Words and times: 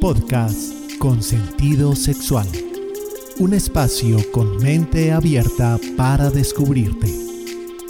Podcast 0.00 0.74
con 0.98 1.22
sentido 1.22 1.94
sexual. 1.94 2.48
Un 3.38 3.54
espacio 3.54 4.18
con 4.32 4.56
mente 4.56 5.12
abierta 5.12 5.78
para 5.96 6.30
descubrirte. 6.30 7.08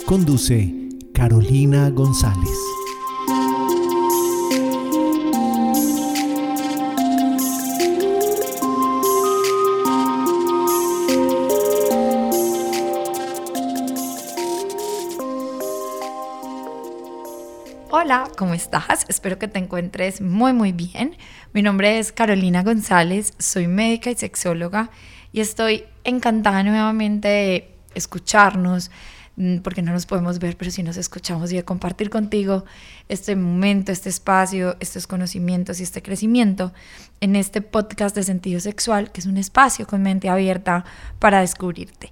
Conduce 0.05 0.73
Carolina 1.13 1.89
González. 1.89 2.72
¿Cómo 18.37 18.53
estás? 18.53 19.05
Espero 19.09 19.37
que 19.37 19.47
te 19.47 19.59
encuentres 19.59 20.21
muy 20.21 20.53
muy 20.53 20.71
bien. 20.71 21.15
Mi 21.53 21.61
nombre 21.61 21.99
es 21.99 22.11
Carolina 22.11 22.63
González, 22.63 23.33
soy 23.37 23.67
médica 23.67 24.09
y 24.09 24.15
sexóloga 24.15 24.89
y 25.31 25.41
estoy 25.41 25.85
encantada 26.03 26.63
nuevamente 26.63 27.27
de 27.27 27.75
escucharnos, 27.95 28.91
mm, 29.35 29.57
porque 29.57 29.81
no 29.81 29.91
nos 29.91 30.05
podemos 30.05 30.39
ver, 30.39 30.57
pero 30.57 30.71
sí 30.71 30.83
nos 30.83 30.97
escuchamos 30.97 31.51
y 31.51 31.57
de 31.57 31.63
compartir 31.63 32.09
contigo 32.09 32.65
este 33.07 33.35
momento, 33.35 33.91
este 33.91 34.09
espacio, 34.09 34.77
estos 34.79 35.05
conocimientos 35.05 35.79
y 35.79 35.83
este 35.83 36.01
crecimiento 36.01 36.73
en 37.21 37.35
este 37.35 37.61
podcast 37.61 38.15
de 38.15 38.23
sentido 38.23 38.59
sexual, 38.59 39.11
que 39.11 39.21
es 39.21 39.27
un 39.27 39.37
espacio 39.37 39.85
con 39.85 40.01
mente 40.01 40.29
abierta 40.29 40.85
para 41.19 41.41
descubrirte. 41.41 42.09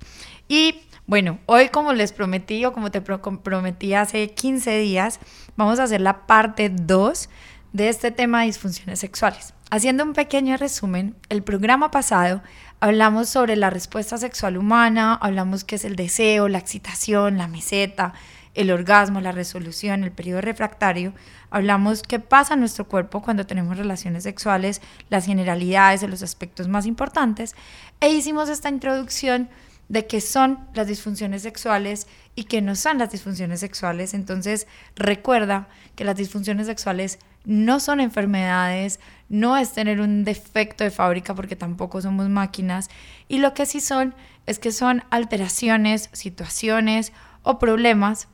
Y 0.47 0.75
bueno, 1.11 1.39
hoy 1.45 1.67
como 1.67 1.91
les 1.91 2.13
prometí 2.13 2.63
o 2.63 2.71
como 2.71 2.89
te 2.89 3.01
prometí 3.01 3.93
hace 3.93 4.29
15 4.29 4.77
días, 4.77 5.19
vamos 5.57 5.77
a 5.77 5.83
hacer 5.83 5.99
la 5.99 6.25
parte 6.25 6.69
2 6.69 7.29
de 7.73 7.89
este 7.89 8.11
tema 8.11 8.39
de 8.39 8.45
disfunciones 8.45 8.99
sexuales. 8.99 9.53
Haciendo 9.71 10.05
un 10.05 10.13
pequeño 10.13 10.55
resumen, 10.55 11.17
el 11.27 11.43
programa 11.43 11.91
pasado 11.91 12.41
hablamos 12.79 13.27
sobre 13.27 13.57
la 13.57 13.69
respuesta 13.69 14.17
sexual 14.17 14.55
humana, 14.55 15.15
hablamos 15.15 15.65
qué 15.65 15.75
es 15.75 15.83
el 15.83 15.97
deseo, 15.97 16.47
la 16.47 16.59
excitación, 16.59 17.37
la 17.37 17.49
meseta, 17.49 18.13
el 18.53 18.71
orgasmo, 18.71 19.19
la 19.19 19.33
resolución, 19.33 20.05
el 20.05 20.13
periodo 20.13 20.39
refractario, 20.39 21.13
hablamos 21.49 22.03
qué 22.03 22.21
pasa 22.21 22.53
en 22.53 22.61
nuestro 22.61 22.87
cuerpo 22.87 23.21
cuando 23.21 23.45
tenemos 23.45 23.77
relaciones 23.77 24.23
sexuales, 24.23 24.81
las 25.09 25.25
generalidades 25.25 25.99
de 25.99 26.07
los 26.07 26.23
aspectos 26.23 26.69
más 26.69 26.85
importantes, 26.85 27.53
e 27.99 28.13
hicimos 28.13 28.47
esta 28.47 28.69
introducción 28.69 29.49
de 29.91 30.07
qué 30.07 30.21
son 30.21 30.57
las 30.73 30.87
disfunciones 30.87 31.41
sexuales 31.41 32.07
y 32.33 32.45
qué 32.45 32.61
no 32.61 32.77
son 32.77 32.97
las 32.97 33.11
disfunciones 33.11 33.59
sexuales. 33.59 34.13
Entonces, 34.13 34.65
recuerda 34.95 35.67
que 35.97 36.05
las 36.05 36.15
disfunciones 36.15 36.67
sexuales 36.67 37.19
no 37.43 37.81
son 37.81 37.99
enfermedades, 37.99 39.01
no 39.27 39.57
es 39.57 39.73
tener 39.73 39.99
un 39.99 40.23
defecto 40.23 40.85
de 40.85 40.91
fábrica 40.91 41.35
porque 41.35 41.57
tampoco 41.57 42.01
somos 42.01 42.29
máquinas 42.29 42.89
y 43.27 43.39
lo 43.39 43.53
que 43.53 43.65
sí 43.65 43.81
son 43.81 44.15
es 44.45 44.59
que 44.59 44.71
son 44.71 45.03
alteraciones, 45.09 46.09
situaciones 46.13 47.11
o 47.43 47.59
problemas 47.59 48.29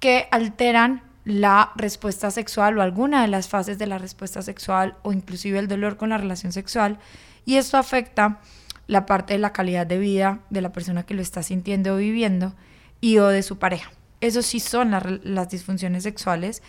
que 0.00 0.26
alteran 0.32 1.04
la 1.24 1.70
respuesta 1.76 2.32
sexual 2.32 2.76
o 2.76 2.82
alguna 2.82 3.22
de 3.22 3.28
las 3.28 3.48
fases 3.48 3.78
de 3.78 3.86
la 3.86 3.98
respuesta 3.98 4.42
sexual 4.42 4.96
o 5.02 5.12
inclusive 5.12 5.60
el 5.60 5.68
dolor 5.68 5.96
con 5.96 6.08
la 6.08 6.18
relación 6.18 6.50
sexual 6.50 6.98
y 7.44 7.54
esto 7.54 7.76
afecta 7.76 8.40
la 8.88 9.06
parte 9.06 9.34
de 9.34 9.38
la 9.38 9.52
calidad 9.52 9.86
de 9.86 9.98
vida 9.98 10.40
de 10.50 10.60
la 10.60 10.72
persona 10.72 11.04
que 11.04 11.14
lo 11.14 11.22
está 11.22 11.44
sintiendo 11.44 11.94
o 11.94 11.98
viviendo 11.98 12.54
y 13.00 13.18
o 13.18 13.28
de 13.28 13.44
su 13.44 13.58
pareja. 13.58 13.92
Eso 14.20 14.42
sí 14.42 14.58
son 14.58 14.90
las 15.22 15.48
disfunciones 15.48 16.02
sexuales 16.02 16.62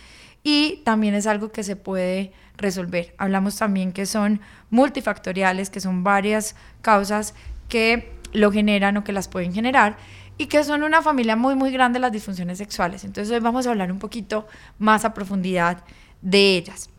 y 0.44 0.82
también 0.84 1.14
es 1.14 1.26
algo 1.26 1.50
que 1.50 1.64
se 1.64 1.74
puede 1.74 2.32
resolver. 2.56 3.14
Hablamos 3.18 3.56
también 3.56 3.92
que 3.92 4.06
son 4.06 4.40
multifactoriales, 4.70 5.70
que 5.70 5.80
son 5.80 6.04
varias 6.04 6.54
causas 6.82 7.34
que 7.68 8.12
lo 8.32 8.52
generan 8.52 8.96
o 8.96 9.02
que 9.02 9.12
las 9.12 9.26
pueden 9.26 9.52
generar 9.52 9.96
y 10.38 10.46
que 10.46 10.62
son 10.62 10.84
una 10.84 11.02
familia 11.02 11.36
muy 11.36 11.54
muy 11.54 11.72
grande 11.72 11.98
las 11.98 12.12
disfunciones 12.12 12.58
sexuales. 12.58 13.02
Entonces 13.04 13.34
hoy 13.34 13.40
vamos 13.40 13.66
a 13.66 13.70
hablar 13.70 13.90
un 13.90 13.98
poquito 13.98 14.46
más 14.78 15.04
a 15.04 15.12
profundidad 15.12 15.82
de 16.22 16.56
ellas. 16.56 16.90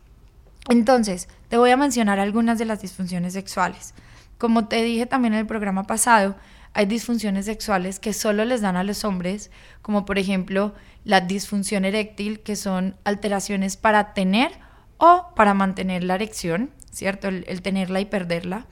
Entonces, 0.68 1.28
te 1.48 1.56
voy 1.56 1.70
a 1.70 1.76
mencionar 1.76 2.20
algunas 2.20 2.58
de 2.58 2.66
las 2.66 2.82
disfunciones 2.82 3.32
sexuales. 3.32 3.94
Como 4.42 4.66
te 4.66 4.82
dije 4.82 5.06
también 5.06 5.34
en 5.34 5.38
el 5.38 5.46
programa 5.46 5.84
pasado, 5.84 6.34
hay 6.72 6.86
disfunciones 6.86 7.44
sexuales 7.44 8.00
que 8.00 8.12
solo 8.12 8.44
les 8.44 8.60
dan 8.60 8.74
a 8.74 8.82
los 8.82 9.04
hombres, 9.04 9.52
como 9.82 10.04
por 10.04 10.18
ejemplo 10.18 10.74
la 11.04 11.20
disfunción 11.20 11.84
eréctil, 11.84 12.40
que 12.40 12.56
son 12.56 12.96
alteraciones 13.04 13.76
para 13.76 14.14
tener 14.14 14.50
o 14.98 15.28
para 15.36 15.54
mantener 15.54 16.02
la 16.02 16.16
erección, 16.16 16.70
¿cierto? 16.90 17.28
El, 17.28 17.62
tenerla 17.62 18.00
y 18.00 18.06
perderla. 18.06 18.66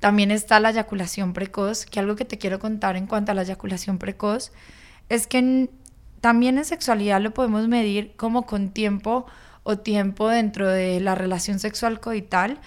También 0.00 0.30
está 0.30 0.60
la 0.60 0.70
eyaculación 0.70 1.34
precoz, 1.34 1.84
que 1.84 2.00
algo 2.00 2.16
que 2.16 2.24
te 2.24 2.38
quiero 2.38 2.58
contar 2.58 2.96
en 2.96 3.06
cuanto 3.06 3.32
a 3.32 3.34
la 3.34 3.42
eyaculación 3.42 3.98
precoz 3.98 4.50
es 5.10 5.26
que 5.26 5.68
también 6.22 6.56
en 6.56 6.64
sexualidad 6.64 7.20
lo 7.20 7.34
podemos 7.34 7.68
medir 7.68 8.16
como 8.16 8.46
con 8.46 8.70
tiempo 8.70 9.26
o 9.62 9.76
tiempo 9.76 10.30
dentro 10.30 10.68
de 10.68 11.00
la 11.00 11.14
relación 11.14 11.58
sexual 11.58 12.00
coital, 12.00 12.60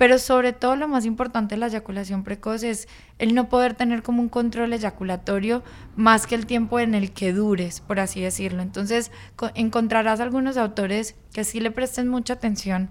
pero 0.00 0.18
sobre 0.18 0.54
todo 0.54 0.76
lo 0.76 0.88
más 0.88 1.04
importante 1.04 1.56
de 1.56 1.58
la 1.58 1.66
eyaculación 1.66 2.24
precoz 2.24 2.62
es 2.62 2.88
el 3.18 3.34
no 3.34 3.50
poder 3.50 3.74
tener 3.74 4.02
como 4.02 4.22
un 4.22 4.30
control 4.30 4.72
eyaculatorio 4.72 5.62
más 5.94 6.26
que 6.26 6.34
el 6.36 6.46
tiempo 6.46 6.80
en 6.80 6.94
el 6.94 7.12
que 7.12 7.34
dures, 7.34 7.82
por 7.82 8.00
así 8.00 8.22
decirlo. 8.22 8.62
Entonces 8.62 9.10
encontrarás 9.54 10.20
algunos 10.20 10.56
autores 10.56 11.16
que 11.34 11.44
sí 11.44 11.60
le 11.60 11.70
presten 11.70 12.08
mucha 12.08 12.32
atención 12.32 12.88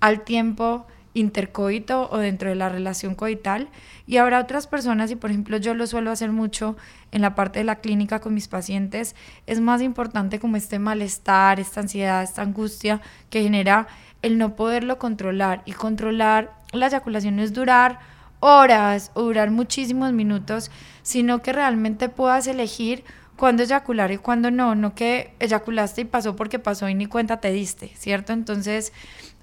al 0.00 0.22
tiempo 0.24 0.88
intercoito 1.14 2.08
o 2.10 2.18
dentro 2.18 2.48
de 2.48 2.54
la 2.54 2.68
relación 2.68 3.14
coital. 3.14 3.68
Y 4.06 4.16
habrá 4.16 4.40
otras 4.40 4.66
personas 4.66 5.10
y 5.10 5.16
por 5.16 5.30
ejemplo 5.30 5.56
yo 5.56 5.74
lo 5.74 5.86
suelo 5.86 6.10
hacer 6.10 6.32
mucho 6.32 6.76
en 7.12 7.22
la 7.22 7.34
parte 7.34 7.58
de 7.60 7.64
la 7.64 7.76
clínica 7.76 8.20
con 8.20 8.34
mis 8.34 8.48
pacientes 8.48 9.14
es 9.46 9.60
más 9.60 9.80
importante 9.82 10.38
como 10.38 10.56
este 10.56 10.78
malestar 10.78 11.60
esta 11.60 11.80
ansiedad 11.80 12.22
esta 12.22 12.42
angustia 12.42 13.00
que 13.30 13.42
genera 13.42 13.88
el 14.22 14.38
no 14.38 14.56
poderlo 14.56 14.98
controlar. 14.98 15.62
Y 15.64 15.72
controlar 15.72 16.52
la 16.72 16.86
eyaculación 16.86 17.38
durar 17.52 17.98
horas 18.40 19.10
o 19.14 19.22
durar 19.22 19.50
muchísimos 19.50 20.12
minutos, 20.12 20.70
sino 21.02 21.42
que 21.42 21.52
realmente 21.52 22.08
puedas 22.08 22.46
elegir 22.46 23.04
cuándo 23.38 23.62
eyacular 23.62 24.10
y 24.10 24.18
cuándo 24.18 24.50
no, 24.50 24.74
no 24.74 24.94
que 24.94 25.32
eyaculaste 25.38 26.02
y 26.02 26.04
pasó 26.04 26.36
porque 26.36 26.58
pasó 26.58 26.88
y 26.88 26.94
ni 26.94 27.06
cuenta 27.06 27.40
te 27.40 27.52
diste, 27.52 27.92
¿cierto? 27.96 28.32
Entonces, 28.32 28.92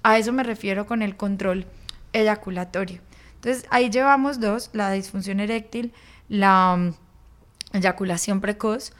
a 0.02 0.18
eso 0.18 0.32
me 0.32 0.44
refiero 0.44 0.86
con 0.86 1.02
el 1.02 1.16
control 1.16 1.66
eyaculatorio. 2.12 3.00
Entonces, 3.36 3.66
ahí 3.70 3.90
llevamos 3.90 4.38
dos, 4.38 4.70
la 4.74 4.92
disfunción 4.92 5.40
eréctil, 5.40 5.92
la 6.28 6.76
mm, 6.76 7.76
eyaculación 7.76 8.40
precoz. 8.40 8.92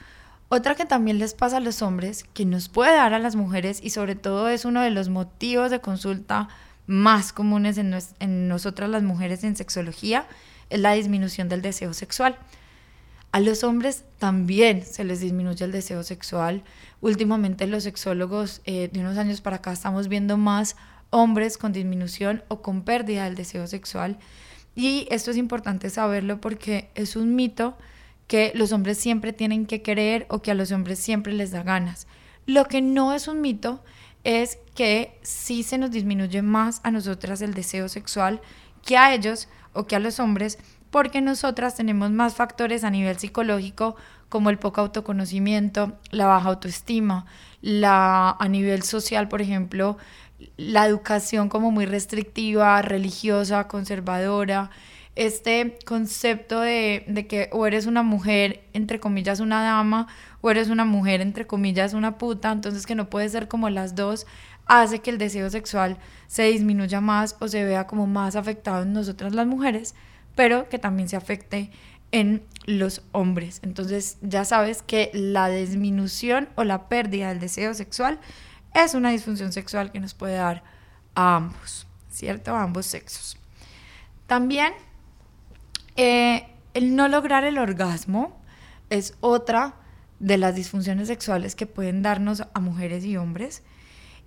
Otra 0.49 0.75
que 0.75 0.87
también 0.87 1.19
les 1.19 1.35
pasa 1.35 1.59
a 1.59 1.61
los 1.61 1.83
hombres, 1.83 2.25
que 2.33 2.47
nos 2.47 2.71
puede 2.71 2.95
dar 2.95 3.13
a 3.13 3.19
las 3.19 3.37
mujeres 3.37 3.81
y 3.83 3.91
sobre 3.91 4.15
todo 4.15 4.49
es 4.49 4.65
uno 4.65 4.81
de 4.81 4.91
los 4.91 5.11
motivos 5.11 5.71
de 5.71 5.81
consulta 5.81 6.49
más 6.87 7.33
comunes 7.33 7.77
en, 7.79 8.49
nosotras 8.49 8.89
las 8.89 9.03
mujeres 9.03 9.45
en 9.45 9.57
sexología, 9.57 10.27
es 10.71 10.81
la 10.81 10.93
disminución 10.93 11.51
del 11.51 11.61
deseo 11.61 11.93
sexual. 11.93 12.39
A 13.33 13.41
los 13.41 13.65
hombres 13.65 14.05
también 14.19 14.85
se 14.85 15.05
les 15.05 15.21
disminuye 15.21 15.65
el 15.65 15.73
deseo 15.73 16.03
sexual. 16.03 16.65
Últimamente 17.01 17.67
los 17.67 17.83
sexólogos 17.83 18.63
eh, 18.65 18.89
de 18.93 19.01
unos 19.01 19.19
años 19.19 19.41
para 19.41 19.57
acá 19.57 19.73
estamos 19.73 20.09
viendo 20.09 20.37
más 20.37 20.77
hombres 21.11 21.59
con 21.59 21.73
disminución 21.73 22.43
o 22.49 22.63
con 22.63 22.83
pérdida 22.83 23.25
del 23.25 23.35
deseo 23.35 23.67
sexual. 23.67 24.19
Y 24.75 25.07
esto 25.11 25.31
es 25.31 25.37
importante 25.37 25.91
saberlo 25.91 26.41
porque 26.41 26.91
es 26.95 27.17
un 27.17 27.35
mito 27.35 27.77
que 28.27 28.53
los 28.55 28.73
hombres 28.73 28.99
siempre 28.99 29.33
tienen 29.33 29.67
que 29.67 29.83
querer 29.83 30.27
o 30.29 30.43
que 30.43 30.51
a 30.51 30.55
los 30.55 30.73
hombres 30.73 30.99
siempre 30.99 31.33
les 31.33 31.51
da 31.51 31.63
ganas. 31.63 32.07
Lo 32.47 32.67
que 32.67 32.83
no 32.83 33.13
es 33.13 33.29
un 33.29 33.41
mito 33.41 33.83
es 34.25 34.59
que 34.75 35.19
sí 35.23 35.63
se 35.63 35.79
nos 35.79 35.91
disminuye 35.91 36.43
más 36.43 36.81
a 36.85 36.91
nosotras 36.91 37.43
el 37.43 37.55
deseo 37.55 37.89
sexual 37.89 38.41
que 38.85 38.97
a 38.97 39.15
ellos 39.15 39.49
o 39.73 39.87
que 39.87 39.97
a 39.97 40.01
los 40.01 40.21
hombres, 40.21 40.59
porque 40.97 41.21
nosotras 41.21 41.75
tenemos 41.75 42.11
más 42.11 42.37
factores 42.37 42.83
a 42.83 42.89
nivel 42.89 43.19
psicológico 43.19 43.97
como 44.31 44.49
el 44.49 44.57
poco 44.57 44.81
autoconocimiento, 44.81 45.93
la 46.11 46.25
baja 46.25 46.49
autoestima, 46.49 47.27
la 47.61 48.31
a 48.31 48.49
nivel 48.49 48.83
social, 48.83 49.29
por 49.29 49.43
ejemplo, 49.43 49.99
la 50.57 50.87
educación 50.87 51.51
como 51.51 51.71
muy 51.71 51.85
restrictiva, 51.85 52.81
religiosa, 52.81 53.69
conservadora, 53.69 54.71
este 55.17 55.77
concepto 55.85 56.61
de, 56.61 57.05
de, 57.09 57.27
que 57.27 57.51
o 57.53 57.67
eres 57.67 57.85
una 57.85 58.03
mujer, 58.03 58.65
entre 58.73 58.99
comillas, 58.99 59.41
una 59.41 59.63
dama, 59.63 60.07
o 60.41 60.51
eres 60.51 60.71
una 60.71 60.87
mujer, 60.87 61.21
entre 61.21 61.47
comillas, 61.47 61.93
una 61.93 62.17
puta, 62.17 62.51
entonces 62.51 62.87
que 62.87 62.95
no 62.95 63.11
puede 63.11 63.29
ser 63.29 63.49
como 63.49 63.69
las 63.69 63.95
dos, 63.95 64.27
hace 64.65 65.01
que 65.01 65.11
el 65.11 65.19
deseo 65.19 65.51
sexual 65.51 65.99
se 66.27 66.45
disminuya 66.45 67.03
más 67.03 67.37
o 67.39 67.49
se 67.49 67.65
vea 67.65 67.87
como 67.87 68.07
más 68.07 68.35
afectado 68.35 68.85
en 68.85 68.95
nosotras 68.95 69.35
las 69.35 69.47
mujeres, 69.47 69.95
pero 70.37 70.69
que 70.69 70.79
también 70.79 71.09
se 71.09 71.17
afecte 71.17 71.73
en 72.13 72.45
los 72.67 73.03
hombres. 73.11 73.59
Entonces 73.63 74.19
ya 74.23 74.45
sabes 74.45 74.83
que 74.83 75.11
la 75.13 75.49
disminución 75.49 76.49
o 76.55 76.63
la 76.63 76.89
pérdida 76.89 77.31
del 77.31 77.41
deseo 77.41 77.75
sexual 77.75 78.21
es 78.75 78.95
una 78.95 79.11
disfunción 79.11 79.53
sexual 79.53 79.91
que 79.91 79.99
nos 79.99 80.15
puede 80.15 80.37
dar 80.37 80.63
a 81.17 81.37
ambos, 81.37 81.89
¿cierto? 82.11 82.55
A 82.55 82.63
ambos 82.63 82.87
sexos. 82.87 83.39
También 84.29 84.73
eh, 85.97 86.47
el 86.75 86.95
no 86.95 87.09
lograr 87.09 87.45
el 87.45 87.59
orgasmo 87.59 88.39
es 88.91 89.15
otra 89.21 89.75
de 90.19 90.39
las 90.39 90.55
disfunciones 90.55 91.09
sexuales 91.09 91.55
que 91.55 91.67
pueden 91.67 92.03
darnos 92.03 92.45
a 92.53 92.61
mujeres 92.61 93.05
y 93.05 93.17
hombres. 93.17 93.63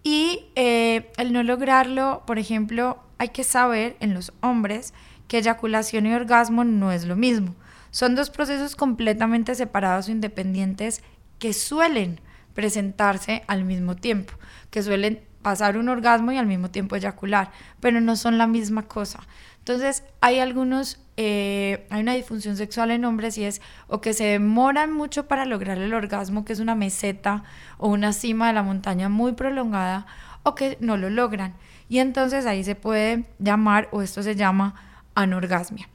Y 0.03 0.45
eh, 0.55 1.11
el 1.17 1.33
no 1.33 1.43
lograrlo, 1.43 2.23
por 2.25 2.39
ejemplo, 2.39 3.03
hay 3.17 3.29
que 3.29 3.43
saber 3.43 3.97
en 3.99 4.13
los 4.13 4.33
hombres 4.41 4.93
que 5.29 5.37
eyaculación 5.37 6.07
y 6.07 6.13
orgasmo 6.13 6.65
no 6.65 6.91
es 6.91 7.05
lo 7.05 7.15
mismo. 7.15 7.55
Son 7.91 8.15
dos 8.15 8.29
procesos 8.29 8.75
completamente 8.75 9.55
separados 9.55 10.09
o 10.09 10.11
independientes 10.11 11.01
que 11.37 11.53
suelen 11.53 12.19
presentarse 12.53 13.43
al 13.47 13.63
mismo 13.63 13.95
tiempo, 13.95 14.33
que 14.71 14.83
suelen 14.83 15.21
pasar 15.41 15.77
un 15.77 15.87
orgasmo 15.87 16.31
y 16.31 16.37
al 16.37 16.47
mismo 16.47 16.69
tiempo 16.71 16.95
eyacular, 16.95 17.51
pero 17.79 18.01
no 18.01 18.15
son 18.15 18.37
la 18.37 18.47
misma 18.47 18.83
cosa. 18.83 19.21
Entonces, 19.59 20.03
hay 20.19 20.39
algunos, 20.39 20.99
eh, 21.15 21.85
hay 21.91 22.01
una 22.01 22.15
disfunción 22.15 22.57
sexual 22.57 22.91
en 22.91 23.05
hombres 23.05 23.37
y 23.37 23.43
es 23.43 23.61
o 23.87 24.01
que 24.01 24.13
se 24.13 24.25
demoran 24.25 24.91
mucho 24.91 25.27
para 25.27 25.45
lograr 25.45 25.77
el 25.77 25.93
orgasmo, 25.93 26.43
que 26.43 26.53
es 26.53 26.59
una 26.59 26.75
meseta 26.75 27.43
o 27.77 27.87
una 27.87 28.13
cima 28.13 28.47
de 28.47 28.53
la 28.53 28.63
montaña 28.63 29.09
muy 29.09 29.33
prolongada, 29.33 30.07
o 30.41 30.55
que 30.55 30.77
no 30.81 30.97
lo 30.97 31.09
logran. 31.09 31.53
Y 31.87 31.99
entonces 31.99 32.45
ahí 32.47 32.63
se 32.63 32.75
puede 32.75 33.25
llamar, 33.37 33.89
o 33.91 34.01
esto 34.01 34.23
se 34.23 34.35
llama 34.35 34.88
anorgasmia. 35.21 35.89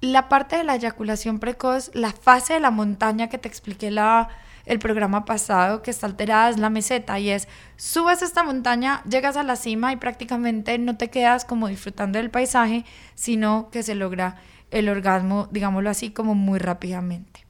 La 0.00 0.28
parte 0.28 0.56
de 0.56 0.64
la 0.64 0.76
eyaculación 0.76 1.40
precoz, 1.40 1.90
la 1.92 2.12
fase 2.12 2.54
de 2.54 2.60
la 2.60 2.70
montaña 2.70 3.28
que 3.28 3.38
te 3.38 3.48
expliqué 3.48 3.90
la, 3.90 4.28
el 4.64 4.78
programa 4.78 5.24
pasado, 5.24 5.82
que 5.82 5.90
está 5.90 6.06
alterada, 6.06 6.50
es 6.50 6.58
la 6.58 6.70
meseta 6.70 7.18
y 7.18 7.30
es, 7.30 7.48
subes 7.76 8.22
esta 8.22 8.44
montaña, 8.44 9.02
llegas 9.08 9.36
a 9.36 9.42
la 9.42 9.56
cima 9.56 9.92
y 9.92 9.96
prácticamente 9.96 10.78
no 10.78 10.96
te 10.96 11.08
quedas 11.08 11.44
como 11.44 11.66
disfrutando 11.66 12.18
del 12.18 12.30
paisaje, 12.30 12.84
sino 13.16 13.70
que 13.70 13.82
se 13.82 13.96
logra 13.96 14.36
el 14.70 14.88
orgasmo, 14.88 15.48
digámoslo 15.50 15.90
así, 15.90 16.10
como 16.10 16.34
muy 16.34 16.60
rápidamente. 16.60 17.44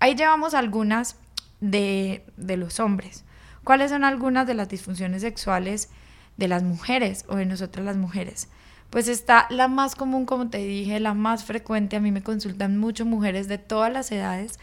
Ahí 0.00 0.14
llevamos 0.14 0.52
algunas 0.52 1.16
de, 1.60 2.26
de 2.36 2.56
los 2.56 2.80
hombres. 2.80 3.24
¿Cuáles 3.64 3.90
son 3.90 4.04
algunas 4.04 4.46
de 4.46 4.54
las 4.54 4.68
disfunciones 4.68 5.22
sexuales 5.22 5.88
de 6.36 6.48
las 6.48 6.62
mujeres 6.62 7.24
o 7.28 7.36
de 7.36 7.46
nosotras 7.46 7.86
las 7.86 7.96
mujeres? 7.96 8.48
Pues 8.90 9.06
está 9.08 9.46
la 9.50 9.68
más 9.68 9.94
común, 9.94 10.26
como 10.26 10.50
te 10.50 10.58
dije, 10.58 10.98
la 11.00 11.14
más 11.14 11.44
frecuente. 11.44 11.96
A 11.96 12.00
mí 12.00 12.10
me 12.10 12.22
consultan 12.22 12.76
mucho 12.76 13.06
mujeres 13.06 13.48
de 13.48 13.58
todas 13.58 13.92
las 13.92 14.10
edades 14.10 14.58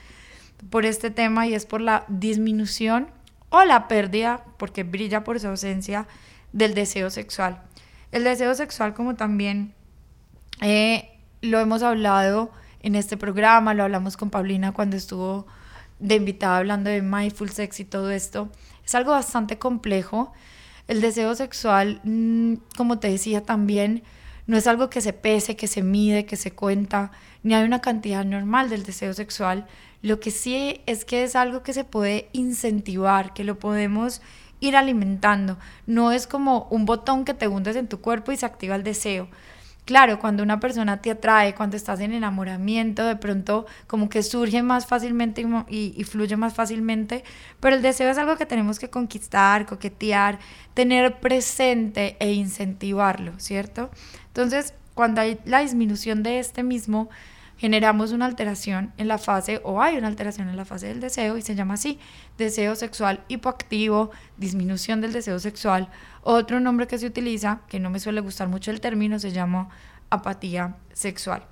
por 0.70 0.86
este 0.86 1.12
tema 1.12 1.48
y 1.48 1.54
es 1.54 1.66
por 1.66 1.82
la 1.82 2.04
disminución 2.10 3.08
o 3.50 3.64
la 3.64 3.88
pérdida, 3.88 4.44
porque 4.58 4.84
brilla 4.84 5.24
por 5.24 5.40
su 5.40 5.48
ausencia, 5.48 6.08
del 6.52 6.74
deseo 6.74 7.10
sexual. 7.10 7.62
El 8.12 8.24
deseo 8.24 8.54
sexual, 8.56 8.94
como 8.94 9.16
también 9.16 9.74
eh, 10.62 11.18
lo 11.42 11.60
hemos 11.60 11.84
hablado 11.84 12.52
en 12.82 12.96
este 12.96 13.18
programa, 13.18 13.74
lo 13.74 13.84
hablamos 13.84 14.18
con 14.18 14.30
Paulina 14.30 14.72
cuando 14.72 14.98
estuvo 14.98 15.46
de 16.00 16.16
invitada 16.16 16.58
hablando 16.58 16.90
de 16.90 17.02
mindful 17.02 17.50
sex 17.50 17.80
y 17.80 17.86
todo 17.86 18.12
esto, 18.12 18.50
es 18.86 18.94
algo 18.96 19.12
bastante 19.12 19.58
complejo. 19.58 20.34
El 20.88 21.02
deseo 21.02 21.36
sexual, 21.36 22.00
mm, 22.04 22.56
como 22.78 23.00
te 23.00 23.10
decía 23.10 23.44
también, 23.44 24.04
no 24.48 24.58
es 24.58 24.66
algo 24.66 24.90
que 24.90 25.02
se 25.02 25.14
pese, 25.14 25.56
que 25.56 25.68
se 25.68 25.84
mide, 25.84 26.26
que 26.26 26.38
se 26.38 26.52
cuenta, 26.52 27.12
ni 27.44 27.54
hay 27.54 27.64
una 27.64 27.82
cantidad 27.82 28.26
normal 28.26 28.70
del 28.70 28.84
deseo 28.84 29.14
sexual. 29.14 29.68
Lo 30.02 30.20
que 30.20 30.32
sí 30.32 30.82
es 30.86 31.06
que 31.06 31.24
es 31.24 31.36
algo 31.36 31.64
que 31.64 31.74
se 31.74 31.84
puede 31.84 32.30
incentivar, 32.32 33.34
que 33.34 33.44
lo 33.44 33.60
podemos 33.60 34.22
ir 34.60 34.76
alimentando. 34.76 35.58
No 35.86 36.12
es 36.12 36.28
como 36.28 36.68
un 36.72 36.86
botón 36.86 37.26
que 37.26 37.34
te 37.34 37.48
hundes 37.48 37.76
en 37.76 37.88
tu 37.88 38.00
cuerpo 38.00 38.32
y 38.32 38.38
se 38.38 38.46
activa 38.46 38.76
el 38.76 38.84
deseo. 38.84 39.28
Claro, 39.88 40.20
cuando 40.20 40.44
una 40.44 40.60
persona 40.60 41.02
te 41.02 41.12
atrae, 41.12 41.56
cuando 41.56 41.78
estás 41.78 42.02
en 42.02 42.12
enamoramiento, 42.12 43.06
de 43.06 43.16
pronto 43.16 43.66
como 43.88 44.10
que 44.10 44.22
surge 44.22 44.62
más 44.62 44.86
fácilmente 44.86 45.46
y, 45.70 46.04
fluye 46.04 46.36
más 46.36 46.54
fácilmente, 46.54 47.24
pero 47.62 47.78
el 47.78 47.82
deseo 47.82 48.10
es 48.10 48.18
algo 48.18 48.36
que 48.36 48.46
tenemos 48.46 48.80
que 48.80 48.90
conquistar, 48.90 49.66
coquetear, 49.66 50.40
tener 50.74 51.22
presente 51.22 52.18
e 52.20 52.34
incentivarlo, 52.34 53.40
¿cierto? 53.40 53.90
Entonces, 54.28 54.74
cuando 54.94 55.22
hay 55.22 55.40
la 55.46 55.62
disminución 55.62 56.22
de 56.22 56.40
este 56.40 56.64
mismo, 56.64 57.10
generamos 57.58 58.12
una 58.12 58.26
alteración 58.26 58.94
en 58.98 59.08
la 59.08 59.18
fase, 59.18 59.62
o 59.64 59.82
hay 59.82 59.98
una 59.98 60.08
alteración 60.08 60.50
en 60.50 60.58
la 60.58 60.66
fase 60.66 60.88
del 60.88 61.00
deseo, 61.00 61.38
y 61.38 61.42
se 61.42 61.56
llama 61.56 61.76
así, 61.76 62.00
deseo 62.38 62.76
sexual 62.76 63.24
hipoactivo, 63.28 64.12
disminución 64.38 65.02
del 65.02 65.14
deseo 65.14 65.40
sexual. 65.40 65.90
Otro 66.24 66.60
nombre 66.60 66.88
que 66.88 66.98
se 66.98 67.08
utiliza, 67.08 67.62
que 67.68 67.80
no 67.80 67.90
me 67.90 68.00
suele 68.00 68.22
gustar 68.22 68.48
mucho 68.48 68.72
el 68.72 68.82
término, 68.82 69.20
se 69.20 69.32
llama 69.32 69.70
apatía 70.10 70.78
sexual. 70.94 71.44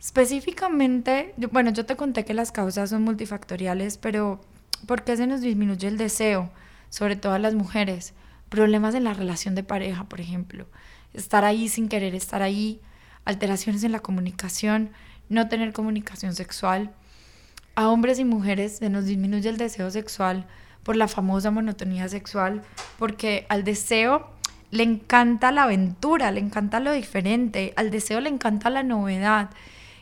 Específicamente, 0.00 1.34
bueno, 1.52 1.70
yo 1.70 1.84
te 1.84 1.96
conté 1.96 2.24
que 2.24 2.34
las 2.34 2.52
causas 2.52 2.90
son 2.90 3.02
multifactoriales, 3.02 3.98
pero 3.98 4.40
¿por 4.86 5.04
qué 5.04 5.16
se 5.16 5.26
nos 5.26 5.40
disminuye 5.40 5.88
el 5.88 5.98
deseo? 5.98 6.50
Sobre 6.88 7.16
todo 7.16 7.34
a 7.34 7.38
las 7.38 7.54
mujeres. 7.54 8.14
Problemas 8.48 8.94
en 8.94 9.04
la 9.04 9.14
relación 9.14 9.54
de 9.54 9.62
pareja, 9.62 10.04
por 10.04 10.20
ejemplo 10.20 10.66
estar 11.14 11.44
ahí 11.44 11.68
sin 11.68 11.88
querer 11.88 12.14
estar 12.14 12.42
ahí, 12.42 12.80
alteraciones 13.30 13.82
en 13.84 13.92
la 13.92 14.00
comunicación, 14.00 14.90
no 15.28 15.48
tener 15.48 15.72
comunicación 15.72 16.34
sexual. 16.34 16.92
A 17.74 17.88
hombres 17.88 18.18
y 18.18 18.24
mujeres 18.24 18.78
se 18.78 18.90
nos 18.90 19.06
disminuye 19.06 19.48
el 19.48 19.56
deseo 19.56 19.90
sexual 19.90 20.46
por 20.82 20.96
la 20.96 21.08
famosa 21.08 21.50
monotonía 21.50 22.08
sexual, 22.08 22.62
porque 22.98 23.46
al 23.48 23.64
deseo 23.64 24.30
le 24.70 24.82
encanta 24.82 25.50
la 25.52 25.64
aventura, 25.64 26.30
le 26.30 26.40
encanta 26.40 26.80
lo 26.80 26.92
diferente, 26.92 27.72
al 27.76 27.90
deseo 27.90 28.20
le 28.20 28.28
encanta 28.28 28.70
la 28.70 28.82
novedad. 28.82 29.50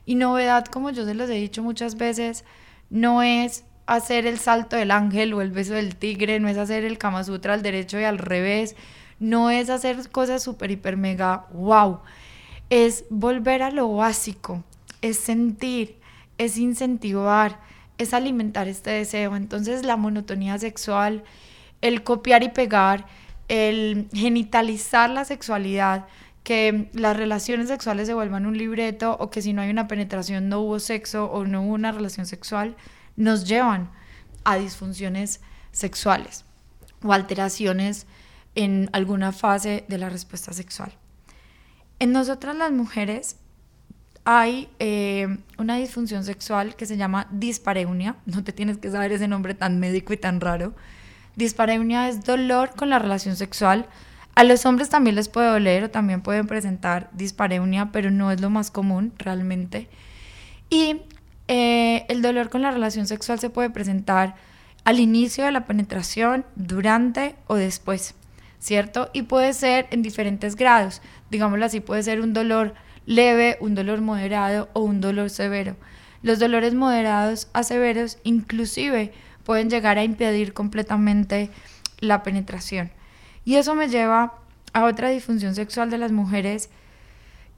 Y 0.04 0.14
novedad, 0.14 0.66
como 0.66 0.90
yo 0.90 1.04
se 1.04 1.14
los 1.14 1.28
he 1.30 1.34
dicho 1.34 1.62
muchas 1.62 1.96
veces, 1.96 2.44
no 2.90 3.22
es 3.22 3.64
hacer 3.86 4.26
el 4.26 4.38
salto 4.38 4.76
del 4.76 4.90
ángel 4.90 5.32
o 5.34 5.40
el 5.40 5.50
beso 5.50 5.74
del 5.74 5.96
tigre, 5.96 6.40
no 6.40 6.48
es 6.48 6.58
hacer 6.58 6.84
el 6.84 6.98
Kama 6.98 7.24
Sutra 7.24 7.54
al 7.54 7.62
derecho 7.62 7.98
y 7.98 8.04
al 8.04 8.18
revés, 8.18 8.76
no 9.18 9.50
es 9.50 9.70
hacer 9.70 10.10
cosas 10.10 10.42
súper, 10.42 10.70
hiper, 10.70 10.96
mega, 10.96 11.46
wow. 11.52 12.00
Es 12.70 13.04
volver 13.10 13.62
a 13.62 13.70
lo 13.70 13.94
básico, 13.94 14.64
es 15.00 15.18
sentir, 15.18 15.98
es 16.36 16.58
incentivar, 16.58 17.60
es 17.98 18.14
alimentar 18.14 18.68
este 18.68 18.90
deseo. 18.90 19.36
Entonces 19.36 19.84
la 19.84 19.96
monotonía 19.96 20.58
sexual, 20.58 21.24
el 21.80 22.02
copiar 22.02 22.42
y 22.42 22.50
pegar, 22.50 23.06
el 23.48 24.08
genitalizar 24.12 25.10
la 25.10 25.24
sexualidad, 25.24 26.06
que 26.44 26.88
las 26.94 27.16
relaciones 27.16 27.68
sexuales 27.68 28.06
se 28.06 28.14
vuelvan 28.14 28.46
un 28.46 28.56
libreto 28.56 29.16
o 29.20 29.30
que 29.30 29.42
si 29.42 29.52
no 29.52 29.60
hay 29.60 29.70
una 29.70 29.86
penetración 29.86 30.48
no 30.48 30.60
hubo 30.60 30.78
sexo 30.78 31.26
o 31.26 31.44
no 31.44 31.62
hubo 31.62 31.74
una 31.74 31.92
relación 31.92 32.24
sexual, 32.24 32.74
nos 33.16 33.46
llevan 33.46 33.90
a 34.44 34.56
disfunciones 34.56 35.40
sexuales 35.72 36.46
o 37.02 37.12
alteraciones 37.12 38.06
en 38.54 38.88
alguna 38.92 39.32
fase 39.32 39.84
de 39.88 39.98
la 39.98 40.08
respuesta 40.08 40.52
sexual. 40.52 40.92
En 42.00 42.12
nosotras 42.12 42.56
las 42.56 42.70
mujeres 42.70 43.36
hay 44.24 44.68
eh, 44.78 45.38
una 45.56 45.76
disfunción 45.76 46.22
sexual 46.24 46.76
que 46.76 46.86
se 46.86 46.96
llama 46.96 47.26
dispareunia, 47.30 48.16
no 48.26 48.44
te 48.44 48.52
tienes 48.52 48.78
que 48.78 48.90
saber 48.90 49.12
ese 49.12 49.28
nombre 49.28 49.54
tan 49.54 49.80
médico 49.80 50.12
y 50.12 50.16
tan 50.16 50.40
raro. 50.40 50.74
Dispareunia 51.36 52.08
es 52.08 52.24
dolor 52.24 52.70
con 52.76 52.90
la 52.90 52.98
relación 52.98 53.36
sexual. 53.36 53.86
A 54.34 54.44
los 54.44 54.66
hombres 54.66 54.88
también 54.88 55.16
les 55.16 55.28
puede 55.28 55.48
doler 55.48 55.84
o 55.84 55.90
también 55.90 56.20
pueden 56.20 56.46
presentar 56.46 57.10
dispareunia, 57.12 57.90
pero 57.92 58.10
no 58.10 58.30
es 58.30 58.40
lo 58.40 58.50
más 58.50 58.70
común 58.70 59.12
realmente. 59.18 59.88
Y 60.68 61.00
eh, 61.46 62.04
el 62.08 62.22
dolor 62.22 62.50
con 62.50 62.62
la 62.62 62.70
relación 62.70 63.06
sexual 63.06 63.38
se 63.38 63.50
puede 63.50 63.70
presentar 63.70 64.34
al 64.84 65.00
inicio 65.00 65.44
de 65.44 65.52
la 65.52 65.66
penetración, 65.66 66.44
durante 66.56 67.36
o 67.46 67.54
después. 67.54 68.14
¿Cierto? 68.58 69.10
Y 69.12 69.22
puede 69.22 69.52
ser 69.52 69.86
en 69.90 70.02
diferentes 70.02 70.56
grados. 70.56 71.02
Digámoslo 71.30 71.64
así, 71.64 71.80
puede 71.80 72.02
ser 72.02 72.20
un 72.20 72.32
dolor 72.32 72.74
leve, 73.06 73.56
un 73.60 73.74
dolor 73.74 74.00
moderado 74.00 74.68
o 74.72 74.80
un 74.80 75.00
dolor 75.00 75.30
severo. 75.30 75.76
Los 76.22 76.38
dolores 76.38 76.74
moderados 76.74 77.48
a 77.52 77.62
severos 77.62 78.18
inclusive 78.24 79.12
pueden 79.44 79.70
llegar 79.70 79.98
a 79.98 80.04
impedir 80.04 80.52
completamente 80.52 81.50
la 82.00 82.22
penetración. 82.22 82.90
Y 83.44 83.56
eso 83.56 83.74
me 83.74 83.88
lleva 83.88 84.34
a 84.72 84.84
otra 84.84 85.08
disfunción 85.08 85.54
sexual 85.54 85.90
de 85.90 85.98
las 85.98 86.12
mujeres 86.12 86.70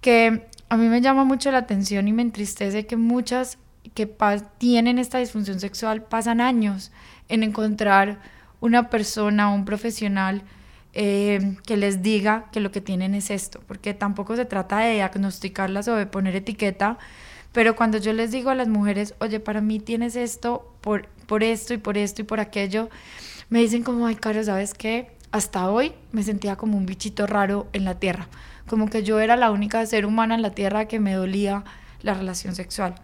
que 0.00 0.46
a 0.68 0.76
mí 0.76 0.88
me 0.88 1.00
llama 1.00 1.24
mucho 1.24 1.50
la 1.50 1.58
atención 1.58 2.06
y 2.06 2.12
me 2.12 2.22
entristece 2.22 2.86
que 2.86 2.96
muchas 2.96 3.58
que 3.94 4.08
tienen 4.58 4.98
esta 4.98 5.18
disfunción 5.18 5.58
sexual 5.58 6.02
pasan 6.02 6.40
años 6.40 6.92
en 7.28 7.42
encontrar 7.42 8.20
una 8.60 8.88
persona, 8.90 9.52
un 9.52 9.64
profesional 9.64 10.42
eh, 10.92 11.56
que 11.66 11.76
les 11.76 12.02
diga 12.02 12.46
que 12.52 12.60
lo 12.60 12.70
que 12.70 12.80
tienen 12.80 13.14
es 13.14 13.30
esto, 13.30 13.60
porque 13.66 13.94
tampoco 13.94 14.36
se 14.36 14.44
trata 14.44 14.78
de 14.78 14.94
diagnosticarlas 14.94 15.88
o 15.88 15.94
de 15.94 16.06
poner 16.06 16.36
etiqueta, 16.36 16.98
pero 17.52 17.76
cuando 17.76 17.98
yo 17.98 18.12
les 18.12 18.30
digo 18.30 18.50
a 18.50 18.54
las 18.54 18.68
mujeres, 18.68 19.14
oye, 19.20 19.40
para 19.40 19.60
mí 19.60 19.80
tienes 19.80 20.16
esto 20.16 20.72
por, 20.80 21.08
por 21.26 21.42
esto 21.42 21.74
y 21.74 21.78
por 21.78 21.98
esto 21.98 22.22
y 22.22 22.24
por 22.24 22.40
aquello, 22.40 22.88
me 23.48 23.60
dicen 23.60 23.82
como, 23.82 24.06
ay, 24.06 24.16
Caro, 24.16 24.42
¿sabes 24.42 24.74
qué? 24.74 25.10
Hasta 25.32 25.70
hoy 25.70 25.92
me 26.12 26.22
sentía 26.22 26.56
como 26.56 26.76
un 26.76 26.86
bichito 26.86 27.26
raro 27.26 27.68
en 27.72 27.84
la 27.84 27.96
tierra, 27.96 28.28
como 28.68 28.88
que 28.88 29.02
yo 29.02 29.20
era 29.20 29.36
la 29.36 29.50
única 29.50 29.84
ser 29.86 30.06
humana 30.06 30.34
en 30.34 30.42
la 30.42 30.50
tierra 30.50 30.86
que 30.86 31.00
me 31.00 31.14
dolía 31.14 31.64
la 32.02 32.14
relación 32.14 32.54
sexual. 32.54 32.94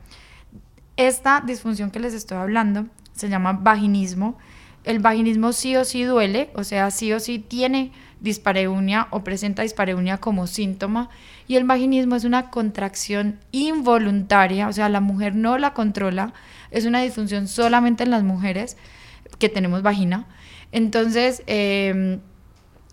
Esta 0.96 1.42
disfunción 1.44 1.90
que 1.90 2.00
les 2.00 2.14
estoy 2.14 2.38
hablando 2.38 2.86
se 3.12 3.28
llama 3.28 3.52
vaginismo. 3.52 4.38
El 4.86 5.00
vaginismo 5.00 5.52
sí 5.52 5.76
o 5.76 5.84
sí 5.84 6.04
duele, 6.04 6.48
o 6.54 6.64
sea, 6.64 6.90
sí 6.90 7.12
o 7.12 7.20
sí 7.20 7.38
tiene 7.38 7.92
dispareunia 8.20 9.08
o 9.10 9.24
presenta 9.24 9.62
dispareunia 9.62 10.18
como 10.18 10.46
síntoma. 10.46 11.10
Y 11.48 11.56
el 11.56 11.64
vaginismo 11.64 12.16
es 12.16 12.24
una 12.24 12.50
contracción 12.50 13.40
involuntaria, 13.50 14.68
o 14.68 14.72
sea, 14.72 14.88
la 14.88 15.00
mujer 15.00 15.34
no 15.34 15.58
la 15.58 15.74
controla, 15.74 16.32
es 16.70 16.86
una 16.86 17.02
disfunción 17.02 17.48
solamente 17.48 18.04
en 18.04 18.10
las 18.10 18.22
mujeres 18.22 18.76
que 19.38 19.48
tenemos 19.48 19.82
vagina. 19.82 20.26
Entonces, 20.72 21.42
em, 21.46 22.20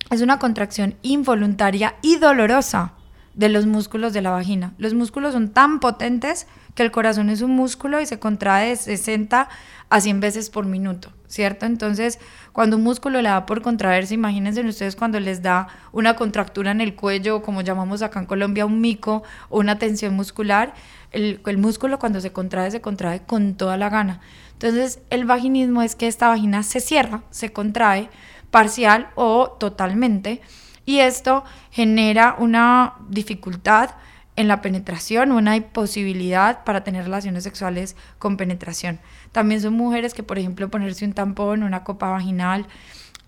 es 0.10 0.22
una 0.22 0.40
contracción 0.40 0.96
involuntaria 1.04 1.96
y 2.02 2.18
dolorosa 2.18 2.94
de 3.34 3.50
los 3.50 3.66
músculos 3.66 4.14
de 4.14 4.22
la 4.22 4.32
vagina. 4.32 4.74
Los 4.78 4.94
músculos 4.94 5.34
son 5.34 5.50
tan 5.50 5.80
potentes 5.80 6.48
que 6.76 6.84
el 6.84 6.92
corazón 6.92 7.30
es 7.30 7.42
un 7.42 7.52
músculo 7.52 8.00
y 8.02 8.06
se 8.06 8.20
contrae 8.20 8.70
de 8.70 8.76
60 8.76 9.50
a 9.90 10.02
100 10.02 10.20
veces 10.20 10.50
por 10.50 10.66
minuto, 10.66 11.12
¿cierto? 11.28 11.66
Entonces, 11.66 12.20
cuando 12.52 12.78
un 12.78 12.84
músculo 12.84 13.22
le 13.22 13.30
da 13.30 13.46
por 13.46 13.62
contraerse, 13.62 14.14
imagínense 14.16 14.66
ustedes 14.66 14.96
cuando 14.96 15.20
les 15.20 15.42
da 15.42 15.68
una 15.92 16.16
contractura 16.16 16.72
en 16.72 16.82
el 16.82 16.96
cuello, 16.96 17.42
como 17.42 17.62
llamamos 17.62 18.02
acá 18.02 18.20
en 18.20 18.26
Colombia 18.26 18.66
un 18.66 18.82
mico 18.82 19.24
o 19.50 19.60
una 19.60 19.78
tensión 19.78 20.16
muscular, 20.16 20.74
el, 21.12 21.42
el 21.46 21.58
músculo 21.58 22.00
cuando 22.00 22.22
se 22.22 22.32
contrae, 22.32 22.72
se 22.72 22.82
contrae 22.82 23.22
con 23.22 23.56
toda 23.56 23.78
la 23.78 23.90
gana. 23.90 24.22
Entonces, 24.54 25.00
el 25.10 25.26
vaginismo 25.26 25.82
es 25.82 25.96
que 25.96 26.08
esta 26.08 26.28
vagina 26.28 26.64
se 26.64 26.80
cierra, 26.80 27.24
se 27.30 27.52
contrae 27.52 28.10
parcial 28.50 29.10
o 29.16 29.58
totalmente, 29.60 30.42
y 30.86 31.00
esto 31.00 31.44
genera 31.72 32.36
una 32.38 32.94
dificultad 33.10 33.92
en 34.36 34.48
la 34.48 34.62
penetración, 34.62 35.32
una 35.32 35.56
imposibilidad 35.56 36.64
para 36.64 36.84
tener 36.84 37.04
relaciones 37.04 37.44
sexuales 37.44 37.96
con 38.18 38.38
penetración. 38.38 39.00
También 39.32 39.62
son 39.62 39.74
mujeres 39.74 40.14
que, 40.14 40.24
por 40.24 40.40
ejemplo, 40.40 40.70
ponerse 40.70 41.06
un 41.06 41.14
tampón, 41.14 41.64
una 41.64 41.84
copa 41.84 42.10
vaginal, 42.10 42.66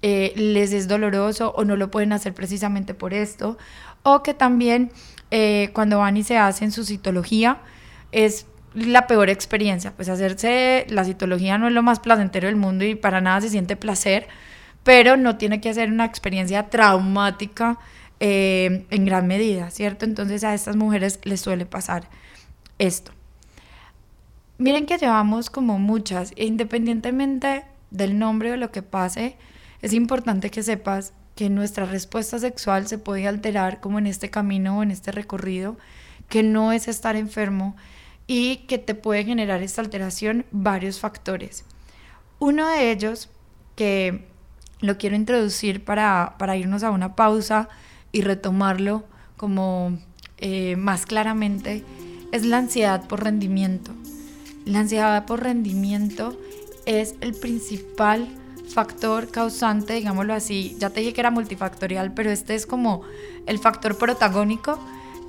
eh, 0.02 0.34
les 0.36 0.74
es 0.74 0.88
doloroso 0.88 1.54
o 1.56 1.64
no 1.64 1.76
lo 1.76 1.92
pueden 1.92 2.12
hacer 2.14 2.34
precisamente 2.34 2.94
por 2.94 3.14
esto, 3.14 3.58
o 4.04 4.24
que 4.24 4.34
también 4.34 4.92
eh, 5.32 5.70
cuando 5.74 6.00
van 6.00 6.18
y 6.18 6.24
se 6.24 6.38
hacen 6.38 6.72
su 6.72 6.86
citología 6.86 7.60
es 8.12 8.46
la 8.74 9.08
peor 9.08 9.30
experiencia, 9.30 9.94
pues 9.96 10.10
hacerse 10.10 10.86
la 10.90 11.06
citología 11.06 11.58
no 11.58 11.68
es 11.68 11.74
lo 11.74 11.82
más 11.82 12.00
placentero 12.00 12.48
del 12.48 12.56
mundo 12.56 12.84
y 12.84 12.96
para 12.96 13.22
nada 13.22 13.42
se 13.42 13.50
siente 13.50 13.76
placer, 13.76 14.28
pero 14.86 15.18
no 15.18 15.36
tiene 15.36 15.60
que 15.62 15.74
ser 15.74 15.92
una 15.92 16.06
experiencia 16.06 16.70
traumática 16.70 17.80
eh, 18.20 18.86
en 18.92 19.06
gran 19.06 19.26
medida, 19.26 19.72
¿cierto? 19.72 20.06
Entonces 20.06 20.44
a 20.44 20.54
estas 20.54 20.76
mujeres 20.76 21.20
les 21.24 21.42
suele 21.42 21.66
pasar 21.66 22.08
esto. 22.78 23.12
Miren 24.60 24.86
que 24.86 25.00
llevamos 25.00 25.50
como 25.50 25.80
muchas, 25.80 26.34
e 26.36 26.46
independientemente 26.46 27.66
del 27.90 28.20
nombre 28.20 28.52
o 28.52 28.58
lo 28.58 28.72
que 28.72 28.84
pase, 28.84 29.38
es 29.82 29.92
importante 29.92 30.52
que 30.52 30.62
sepas 30.62 31.14
que 31.36 31.50
nuestra 31.50 31.86
respuesta 31.86 32.38
sexual 32.38 32.88
se 32.88 33.00
puede 33.00 33.28
alterar 33.28 33.80
como 33.80 33.98
en 33.98 34.06
este 34.06 34.30
camino 34.30 34.78
o 34.78 34.84
en 34.84 34.92
este 34.92 35.12
recorrido, 35.12 35.78
que 36.30 36.44
no 36.44 36.72
es 36.72 36.88
estar 36.88 37.16
enfermo 37.16 37.76
y 38.28 38.58
que 38.68 38.78
te 38.78 38.94
puede 38.94 39.26
generar 39.26 39.64
esta 39.64 39.82
alteración 39.82 40.46
varios 40.52 41.00
factores. 41.00 41.66
Uno 42.38 42.68
de 42.70 42.92
ellos, 42.92 43.30
que 43.76 44.35
lo 44.82 44.98
quiero 44.98 45.16
introducir 45.16 45.84
para, 45.84 46.36
para 46.38 46.58
irnos 46.58 46.84
a 46.84 46.92
una 46.92 47.16
pausa, 47.16 47.70
y 48.16 48.22
retomarlo 48.22 49.04
como 49.36 49.98
eh, 50.38 50.78
más 50.78 51.06
claramente 51.06 51.84
es 52.32 52.46
la 52.46 52.60
ansiedad 52.60 53.06
por 53.10 53.26
rendimiento. 53.26 53.92
La 54.64 54.80
ansiedad 54.80 55.26
por 55.26 55.44
rendimiento 55.44 56.40
es 56.86 57.16
el 57.20 57.34
principal 57.34 58.30
factor 58.74 59.32
causante, 59.32 59.96
digámoslo 59.96 60.34
así, 60.34 60.78
ya 60.80 60.92
te 60.92 61.02
dije 61.02 61.12
que 61.12 61.20
era 61.20 61.30
multifactorial, 61.30 62.14
pero 62.14 62.32
este 62.32 62.56
es 62.56 62.66
como 62.66 63.02
el 63.48 63.60
factor 63.60 63.98
protagónico 63.98 64.80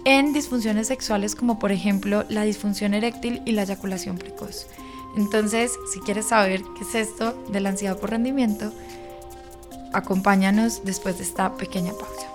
en 0.05 0.33
disfunciones 0.33 0.87
sexuales 0.87 1.35
como 1.35 1.59
por 1.59 1.73
ejemplo 1.73 2.25
la 2.29 2.43
disfunción 2.43 2.95
eréctil 2.95 3.43
y 3.47 3.51
la 3.51 3.65
eyaculación 3.65 4.17
precoz. 4.17 4.69
Entonces, 5.17 5.73
si 5.93 5.99
quieres 5.99 6.27
saber 6.27 6.63
qué 6.79 6.85
es 6.85 6.95
esto 6.95 7.33
de 7.51 7.59
la 7.59 7.71
ansiedad 7.71 7.99
por 7.99 8.11
rendimiento, 8.11 8.73
acompáñanos 9.93 10.83
después 10.85 11.19
de 11.19 11.25
esta 11.25 11.55
pequeña 11.57 11.93
pausa. 11.93 12.27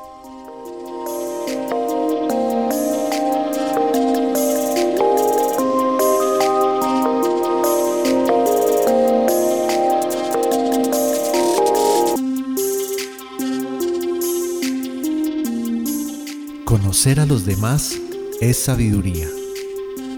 Conocer 16.66 17.20
a 17.20 17.26
los 17.26 17.46
demás 17.46 17.98
es 18.40 18.58
sabiduría. 18.58 19.28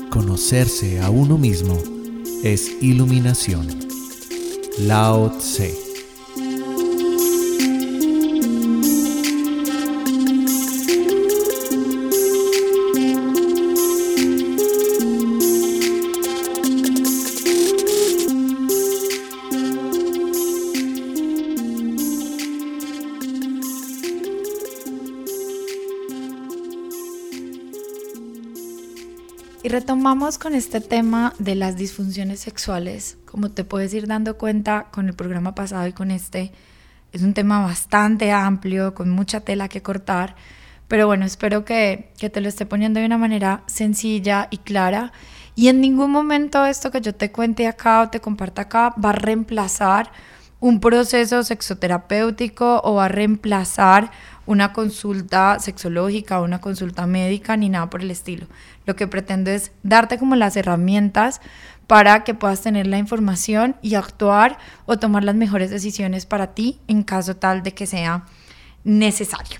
Conocerse 0.09 1.01
a 1.01 1.09
uno 1.09 1.37
mismo 1.37 1.81
es 2.43 2.71
iluminación. 2.81 3.67
Lao 4.79 5.29
Tse 5.37 5.82
Y 29.65 29.69
retomamos 29.69 30.37
con 30.37 30.55
este 30.55 30.81
tema 30.81 31.33
de 31.39 31.55
las 31.55 31.77
disfunciones 31.77 32.41
sexuales. 32.41 33.17
Como 33.25 33.49
te 33.49 33.63
puedes 33.63 33.93
ir 33.93 34.07
dando 34.07 34.37
cuenta 34.37 34.87
con 34.91 35.07
el 35.07 35.13
programa 35.13 35.55
pasado 35.55 35.87
y 35.87 35.93
con 35.93 36.11
este, 36.11 36.51
es 37.13 37.21
un 37.21 37.33
tema 37.33 37.61
bastante 37.61 38.33
amplio, 38.33 38.93
con 38.93 39.09
mucha 39.09 39.39
tela 39.39 39.69
que 39.69 39.81
cortar. 39.81 40.35
Pero 40.89 41.07
bueno, 41.07 41.25
espero 41.25 41.63
que, 41.63 42.11
que 42.17 42.29
te 42.29 42.41
lo 42.41 42.49
esté 42.49 42.65
poniendo 42.65 42.99
de 42.99 43.05
una 43.05 43.17
manera 43.17 43.63
sencilla 43.67 44.49
y 44.51 44.57
clara. 44.57 45.13
Y 45.55 45.69
en 45.69 45.79
ningún 45.79 46.11
momento 46.11 46.65
esto 46.65 46.91
que 46.91 46.99
yo 46.99 47.15
te 47.15 47.31
cuente 47.31 47.65
acá 47.65 48.01
o 48.01 48.09
te 48.09 48.19
comparta 48.19 48.63
acá 48.63 48.93
va 49.01 49.11
a 49.11 49.13
reemplazar 49.13 50.11
un 50.59 50.81
proceso 50.81 51.41
sexoterapéutico 51.41 52.81
o 52.83 52.95
va 52.95 53.05
a 53.05 53.09
reemplazar 53.09 54.11
una 54.45 54.73
consulta 54.73 55.57
sexológica 55.59 56.41
una 56.41 56.59
consulta 56.59 57.07
médica 57.07 57.55
ni 57.57 57.69
nada 57.69 57.89
por 57.89 58.01
el 58.01 58.11
estilo. 58.11 58.47
Lo 58.85 58.95
que 58.95 59.07
pretendo 59.07 59.51
es 59.51 59.71
darte 59.83 60.17
como 60.17 60.35
las 60.35 60.57
herramientas 60.57 61.41
para 61.87 62.23
que 62.23 62.33
puedas 62.33 62.61
tener 62.61 62.87
la 62.87 62.97
información 62.97 63.75
y 63.81 63.95
actuar 63.95 64.57
o 64.85 64.97
tomar 64.97 65.23
las 65.23 65.35
mejores 65.35 65.69
decisiones 65.69 66.25
para 66.25 66.53
ti 66.53 66.79
en 66.87 67.03
caso 67.03 67.35
tal 67.35 67.63
de 67.63 67.73
que 67.73 67.87
sea 67.87 68.25
necesario. 68.83 69.59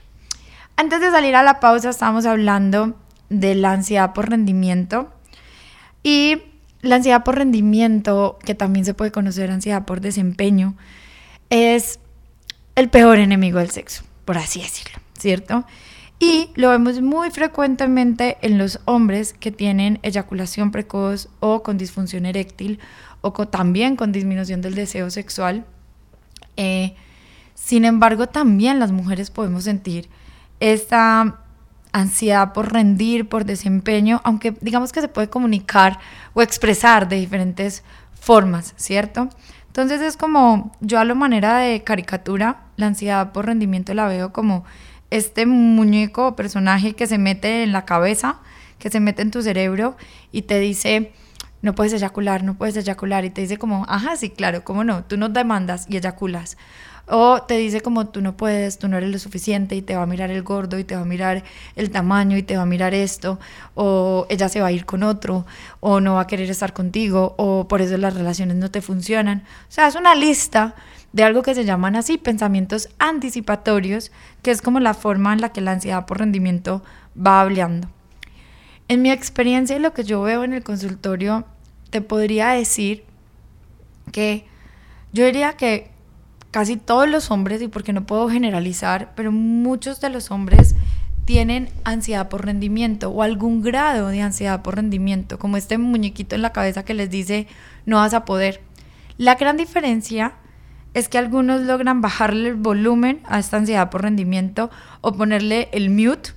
Antes 0.76 1.02
de 1.02 1.12
salir 1.12 1.36
a 1.36 1.44
la 1.44 1.60
pausa 1.60 1.90
estábamos 1.90 2.26
hablando 2.26 2.98
de 3.30 3.56
la 3.56 3.72
ansiedad 3.72 4.14
por 4.14 4.30
rendimiento 4.30 5.14
y 6.02 6.42
la 6.82 6.96
ansiedad 6.96 7.24
por 7.24 7.38
rendimiento, 7.38 8.38
que 8.44 8.56
también 8.56 8.84
se 8.84 8.94
puede 8.94 9.12
conocer 9.12 9.50
ansiedad 9.52 9.86
por 9.86 10.02
desempeño, 10.02 10.76
es 11.50 12.00
el 12.76 12.90
peor 12.90 13.20
enemigo 13.20 13.60
del 13.60 13.70
sexo 13.70 14.04
por 14.26 14.38
así 14.38 14.62
decirlo, 14.62 15.00
¿cierto? 15.18 15.66
Y 16.20 16.50
lo 16.56 16.70
vemos 16.70 17.02
muy 17.02 17.32
frecuentemente 17.32 18.38
en 18.42 18.58
los 18.58 18.80
hombres 18.86 19.34
que 19.34 19.52
tienen 19.52 20.00
eyaculación 20.04 20.72
precoz 20.72 21.28
o 21.40 21.64
con 21.64 21.78
disfunción 21.78 22.26
eréctil 22.26 22.80
o 23.22 23.32
también 23.48 23.96
con 23.96 24.12
disminución 24.12 24.62
del 24.62 24.76
deseo 24.76 25.10
sexual. 25.10 25.66
Eh, 26.56 26.96
sin 27.56 27.86
embargo, 27.86 28.28
también 28.28 28.80
las 28.80 28.92
mujeres 28.92 29.32
podemos 29.32 29.66
sentir 29.66 30.10
esta 30.60 31.40
ansiedad 31.92 32.54
por 32.54 32.74
rendir, 32.74 33.30
por 33.30 33.46
desempeño, 33.46 34.22
aunque 34.24 34.54
digamos 34.62 34.92
que 34.92 35.02
se 35.02 35.08
puede 35.08 35.30
comunicar 35.30 36.00
o 36.34 36.42
expresar 36.42 37.08
de 37.08 37.18
diferentes 37.18 37.84
formas, 38.20 38.74
¿cierto? 38.78 39.30
Entonces 39.68 40.02
es 40.02 40.18
como, 40.18 40.72
yo 40.82 41.00
a 41.00 41.06
lo 41.06 41.16
manera 41.16 41.58
de 41.58 41.84
caricatura, 41.84 42.63
la 42.78 42.88
ansiedad 42.88 43.32
por 43.32 43.46
rendimiento 43.46 43.94
la 43.94 44.08
veo 44.08 44.34
como 44.34 44.64
este 45.10 45.46
muñeco 45.46 46.28
o 46.28 46.36
personaje 46.36 46.94
que 46.94 47.08
se 47.08 47.18
mete 47.18 47.64
en 47.64 47.72
la 47.72 47.86
cabeza, 47.86 48.40
que 48.80 48.90
se 48.90 49.00
mete 49.00 49.22
en 49.22 49.32
tu 49.32 49.42
cerebro 49.42 49.96
y 50.32 50.44
te 50.44 50.60
dice, 50.60 51.12
no 51.62 51.76
puedes 51.76 51.94
eyacular, 51.94 52.44
no 52.44 52.56
puedes 52.56 52.76
eyacular, 52.76 53.24
y 53.24 53.30
te 53.30 53.42
dice 53.42 53.58
como, 53.58 53.86
ajá, 53.88 54.18
sí, 54.18 54.30
claro, 54.30 54.64
¿cómo 54.64 54.84
no? 54.84 55.06
Tú 55.06 55.18
no 55.18 55.30
demandas 55.30 55.86
y 55.90 55.98
eyaculas. 55.98 56.58
O 57.06 57.42
te 57.44 57.58
dice 57.58 57.82
como 57.82 58.08
tú 58.08 58.22
no 58.22 58.38
puedes, 58.38 58.80
tú 58.80 58.88
no 58.88 58.98
eres 58.98 59.12
lo 59.12 59.20
suficiente 59.20 59.76
y 59.76 59.82
te 59.82 59.96
va 59.96 60.04
a 60.04 60.06
mirar 60.06 60.32
el 60.32 60.42
gordo 60.42 60.80
y 60.80 60.86
te 60.86 60.96
va 60.96 61.02
a 61.02 61.06
mirar 61.06 61.44
el 61.76 61.90
tamaño 61.90 62.38
y 62.38 62.44
te 62.44 62.56
va 62.56 62.64
a 62.64 62.66
mirar 62.66 62.94
esto, 62.94 63.40
o 63.76 64.26
ella 64.30 64.50
se 64.50 64.62
va 64.62 64.68
a 64.68 64.72
ir 64.72 64.86
con 64.86 65.04
otro, 65.04 65.46
o 65.80 66.00
no 66.00 66.16
va 66.16 66.22
a 66.22 66.28
querer 66.28 66.50
estar 66.50 66.74
contigo, 66.74 67.36
o 67.38 67.68
por 67.68 67.82
eso 67.82 67.98
las 67.98 68.14
relaciones 68.14 68.58
no 68.58 68.72
te 68.72 68.82
funcionan. 68.82 69.44
O 69.70 69.72
sea, 69.72 69.88
es 69.88 69.96
una 69.96 70.16
lista 70.16 70.76
de 71.14 71.24
algo 71.24 71.44
que 71.44 71.56
se 71.56 71.64
llaman 71.64 71.96
así 71.96 72.18
pensamientos 72.18 72.90
anticipatorios, 73.00 74.12
que 74.42 74.52
es 74.52 74.62
como 74.62 74.80
la 74.80 74.94
forma 74.94 75.32
en 75.32 75.42
la 75.42 75.50
que 75.50 75.62
la 75.62 75.72
ansiedad 75.72 76.06
por 76.06 76.20
rendimiento 76.20 76.84
va 77.16 77.40
hablando. 77.40 77.88
En 78.88 79.02
mi 79.02 79.12
experiencia 79.12 79.76
y 79.76 79.80
lo 79.80 79.94
que 79.94 80.04
yo 80.04 80.22
veo 80.22 80.44
en 80.44 80.54
el 80.54 80.64
consultorio, 80.64 81.46
te 81.92 82.02
podría 82.02 82.50
decir 82.50 83.06
que 84.12 84.46
yo 85.14 85.26
diría 85.26 85.54
que 85.54 85.92
casi 86.52 86.78
todos 86.78 87.08
los 87.08 87.32
hombres, 87.32 87.62
y 87.62 87.68
porque 87.68 87.94
no 87.94 88.06
puedo 88.06 88.30
generalizar, 88.30 89.14
pero 89.16 89.32
muchos 89.32 90.02
de 90.02 90.10
los 90.10 90.32
hombres 90.32 90.76
tienen 91.26 91.70
ansiedad 91.84 92.30
por 92.30 92.46
rendimiento 92.46 93.10
o 93.10 93.24
algún 93.24 93.62
grado 93.62 94.10
de 94.10 94.22
ansiedad 94.22 94.62
por 94.62 94.76
rendimiento, 94.76 95.40
como 95.40 95.58
este 95.58 95.78
muñequito 95.78 96.36
en 96.36 96.42
la 96.42 96.52
cabeza 96.52 96.84
que 96.84 96.94
les 96.94 97.10
dice 97.10 97.48
no 97.86 97.98
vas 97.98 98.14
a 98.14 98.26
poder. 98.26 98.62
La 99.18 99.36
gran 99.36 99.58
diferencia 99.58 100.34
es 100.94 101.10
que 101.10 101.18
algunos 101.18 101.62
logran 101.62 102.02
bajarle 102.02 102.50
el 102.50 102.56
volumen 102.56 103.22
a 103.26 103.40
esta 103.40 103.58
ansiedad 103.58 103.90
por 103.90 104.04
rendimiento 104.04 104.70
o 105.02 105.14
ponerle 105.14 105.70
el 105.72 105.90
mute 105.90 106.32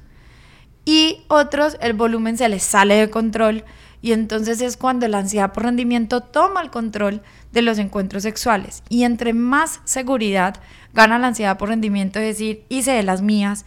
y 0.84 1.24
otros 1.28 1.76
el 1.80 1.92
volumen 1.92 2.38
se 2.38 2.48
les 2.48 2.62
sale 2.62 2.94
de 2.94 3.10
control 3.10 3.64
y 4.00 4.12
entonces 4.12 4.60
es 4.60 4.76
cuando 4.76 5.08
la 5.08 5.18
ansiedad 5.18 5.52
por 5.52 5.64
rendimiento 5.64 6.20
toma 6.20 6.62
el 6.62 6.70
control 6.70 7.22
de 7.52 7.62
los 7.62 7.78
encuentros 7.78 8.22
sexuales. 8.22 8.84
Y 8.88 9.02
entre 9.02 9.32
más 9.32 9.80
seguridad 9.84 10.60
gana 10.94 11.18
la 11.18 11.26
ansiedad 11.26 11.58
por 11.58 11.70
rendimiento, 11.70 12.20
es 12.20 12.26
decir, 12.26 12.64
hice 12.68 12.92
de 12.92 13.02
las 13.02 13.22
mías, 13.22 13.64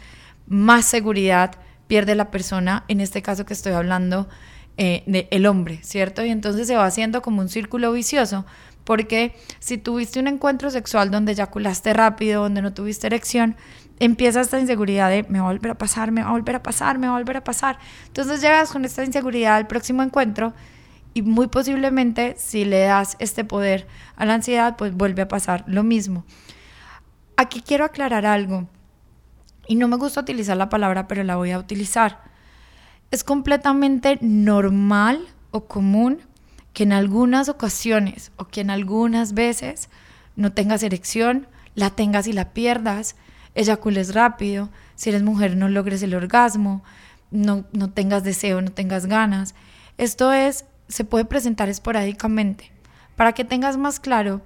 más 0.47 0.85
seguridad 0.85 1.55
pierde 1.87 2.15
la 2.15 2.31
persona, 2.31 2.85
en 2.87 3.01
este 3.01 3.21
caso 3.21 3.45
que 3.45 3.53
estoy 3.53 3.73
hablando, 3.73 4.29
eh, 4.77 5.03
de 5.07 5.27
el 5.31 5.45
hombre, 5.45 5.79
¿cierto? 5.83 6.23
Y 6.23 6.29
entonces 6.29 6.67
se 6.67 6.77
va 6.77 6.85
haciendo 6.85 7.21
como 7.21 7.41
un 7.41 7.49
círculo 7.49 7.91
vicioso, 7.91 8.45
porque 8.89 9.35
si 9.59 9.77
tuviste 9.77 10.19
un 10.19 10.27
encuentro 10.27 10.71
sexual 10.71 11.11
donde 11.11 11.33
eyaculaste 11.33 11.93
rápido, 11.93 12.41
donde 12.41 12.63
no 12.63 12.73
tuviste 12.73 13.05
erección, 13.05 13.55
empieza 13.99 14.41
esta 14.41 14.59
inseguridad 14.59 15.11
de 15.11 15.27
me 15.29 15.39
va 15.39 15.45
a 15.45 15.51
volver 15.51 15.73
a 15.73 15.77
pasar, 15.77 16.11
me 16.11 16.23
va 16.23 16.29
a 16.29 16.31
volver 16.31 16.55
a 16.55 16.63
pasar, 16.63 16.97
me 16.97 17.05
va 17.05 17.13
a 17.13 17.19
volver 17.19 17.37
a 17.37 17.43
pasar. 17.43 17.77
Entonces 18.07 18.41
llegas 18.41 18.71
con 18.71 18.85
esta 18.85 19.05
inseguridad 19.05 19.57
al 19.57 19.67
próximo 19.67 20.01
encuentro 20.01 20.55
y 21.13 21.21
muy 21.21 21.45
posiblemente 21.45 22.33
si 22.39 22.65
le 22.65 22.79
das 22.79 23.15
este 23.19 23.43
poder 23.43 23.85
a 24.15 24.25
la 24.25 24.33
ansiedad, 24.33 24.75
pues 24.75 24.91
vuelve 24.95 25.21
a 25.21 25.27
pasar 25.27 25.65
lo 25.67 25.83
mismo. 25.83 26.25
Aquí 27.37 27.61
quiero 27.61 27.85
aclarar 27.85 28.25
algo 28.25 28.67
y 29.67 29.75
no 29.75 29.87
me 29.87 29.97
gusta 29.97 30.21
utilizar 30.21 30.57
la 30.57 30.69
palabra, 30.69 31.07
pero 31.07 31.23
la 31.23 31.35
voy 31.35 31.51
a 31.51 31.59
utilizar. 31.59 32.23
Es 33.11 33.23
completamente 33.23 34.17
normal 34.19 35.27
o 35.51 35.65
común 35.65 36.23
que 36.73 36.83
en 36.83 36.93
algunas 36.93 37.49
ocasiones 37.49 38.31
o 38.35 38.45
que 38.45 38.61
en 38.61 38.69
algunas 38.69 39.33
veces 39.33 39.89
no 40.35 40.51
tengas 40.53 40.83
erección, 40.83 41.47
la 41.75 41.89
tengas 41.89 42.27
y 42.27 42.33
la 42.33 42.53
pierdas, 42.53 43.15
eyacules 43.55 44.13
rápido, 44.13 44.69
si 44.95 45.09
eres 45.09 45.23
mujer 45.23 45.55
no 45.55 45.69
logres 45.69 46.03
el 46.03 46.15
orgasmo, 46.15 46.83
no, 47.31 47.65
no 47.71 47.89
tengas 47.91 48.23
deseo, 48.23 48.61
no 48.61 48.71
tengas 48.71 49.05
ganas. 49.05 49.55
Esto 49.97 50.31
es, 50.31 50.65
se 50.87 51.03
puede 51.03 51.25
presentar 51.25 51.69
esporádicamente. 51.69 52.71
Para 53.15 53.33
que 53.33 53.43
tengas 53.43 53.77
más 53.77 53.99
claro, 53.99 54.41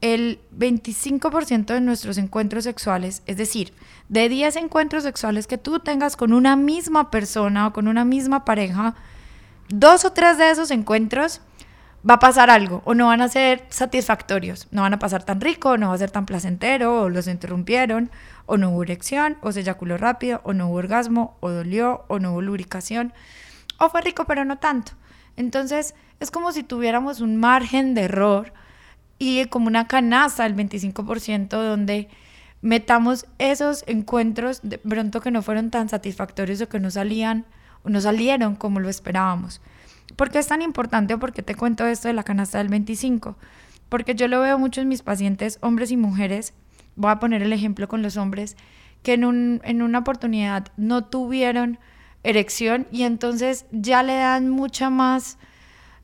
el 0.00 0.38
25% 0.56 1.66
de 1.66 1.80
nuestros 1.80 2.18
encuentros 2.18 2.64
sexuales, 2.64 3.22
es 3.26 3.38
decir, 3.38 3.72
de 4.10 4.28
10 4.28 4.56
encuentros 4.56 5.02
sexuales 5.02 5.46
que 5.46 5.56
tú 5.56 5.80
tengas 5.80 6.16
con 6.16 6.34
una 6.34 6.56
misma 6.56 7.10
persona 7.10 7.66
o 7.66 7.72
con 7.72 7.88
una 7.88 8.04
misma 8.04 8.44
pareja, 8.44 8.94
dos 9.68 10.04
o 10.04 10.12
tres 10.12 10.38
de 10.38 10.50
esos 10.50 10.70
encuentros 10.70 11.40
va 12.08 12.14
a 12.14 12.18
pasar 12.18 12.50
algo 12.50 12.82
o 12.84 12.94
no 12.94 13.06
van 13.06 13.22
a 13.22 13.28
ser 13.28 13.64
satisfactorios, 13.70 14.68
no 14.70 14.82
van 14.82 14.94
a 14.94 14.98
pasar 14.98 15.24
tan 15.24 15.40
rico, 15.40 15.78
no 15.78 15.88
va 15.88 15.94
a 15.94 15.98
ser 15.98 16.10
tan 16.10 16.26
placentero, 16.26 17.02
o 17.02 17.08
los 17.08 17.26
interrumpieron, 17.26 18.10
o 18.46 18.56
no 18.56 18.70
hubo 18.70 18.82
erección, 18.82 19.38
o 19.40 19.52
se 19.52 19.60
eyaculó 19.60 19.96
rápido, 19.96 20.40
o 20.44 20.52
no 20.52 20.68
hubo 20.68 20.76
orgasmo, 20.76 21.36
o 21.40 21.50
dolió, 21.50 22.04
o 22.08 22.18
no 22.18 22.32
hubo 22.32 22.42
lubricación, 22.42 23.14
o 23.78 23.88
fue 23.88 24.02
rico 24.02 24.26
pero 24.26 24.44
no 24.44 24.58
tanto. 24.58 24.92
Entonces 25.36 25.94
es 26.20 26.30
como 26.30 26.52
si 26.52 26.62
tuviéramos 26.62 27.20
un 27.20 27.36
margen 27.36 27.94
de 27.94 28.02
error 28.02 28.52
y 29.18 29.44
como 29.46 29.66
una 29.66 29.88
canasta 29.88 30.44
del 30.44 30.54
25% 30.54 31.48
donde 31.48 32.08
metamos 32.60 33.26
esos 33.38 33.84
encuentros 33.86 34.60
de 34.62 34.78
pronto 34.78 35.20
que 35.20 35.30
no 35.30 35.42
fueron 35.42 35.70
tan 35.70 35.88
satisfactorios 35.88 36.60
o 36.60 36.68
que 36.68 36.80
no 36.80 36.90
salían 36.90 37.46
no 37.84 38.00
salieron 38.00 38.56
como 38.56 38.80
lo 38.80 38.88
esperábamos. 38.88 39.60
¿Por 40.16 40.30
qué 40.30 40.38
es 40.38 40.46
tan 40.46 40.62
importante? 40.62 41.18
Porque 41.18 41.42
te 41.42 41.54
cuento 41.54 41.86
esto 41.86 42.08
de 42.08 42.14
la 42.14 42.22
canasta 42.24 42.58
del 42.58 42.68
25. 42.68 43.36
Porque 43.88 44.14
yo 44.14 44.28
lo 44.28 44.40
veo 44.40 44.58
mucho 44.58 44.80
en 44.80 44.88
mis 44.88 45.02
pacientes, 45.02 45.58
hombres 45.60 45.90
y 45.90 45.96
mujeres. 45.96 46.54
Voy 46.96 47.10
a 47.10 47.18
poner 47.18 47.42
el 47.42 47.52
ejemplo 47.52 47.88
con 47.88 48.02
los 48.02 48.16
hombres, 48.16 48.56
que 49.02 49.14
en, 49.14 49.24
un, 49.24 49.60
en 49.64 49.82
una 49.82 50.00
oportunidad 50.00 50.68
no 50.76 51.04
tuvieron 51.04 51.78
erección 52.22 52.86
y 52.90 53.02
entonces 53.02 53.66
ya 53.70 54.02
le 54.02 54.14
dan 54.14 54.48
mucha 54.48 54.90
más 54.90 55.36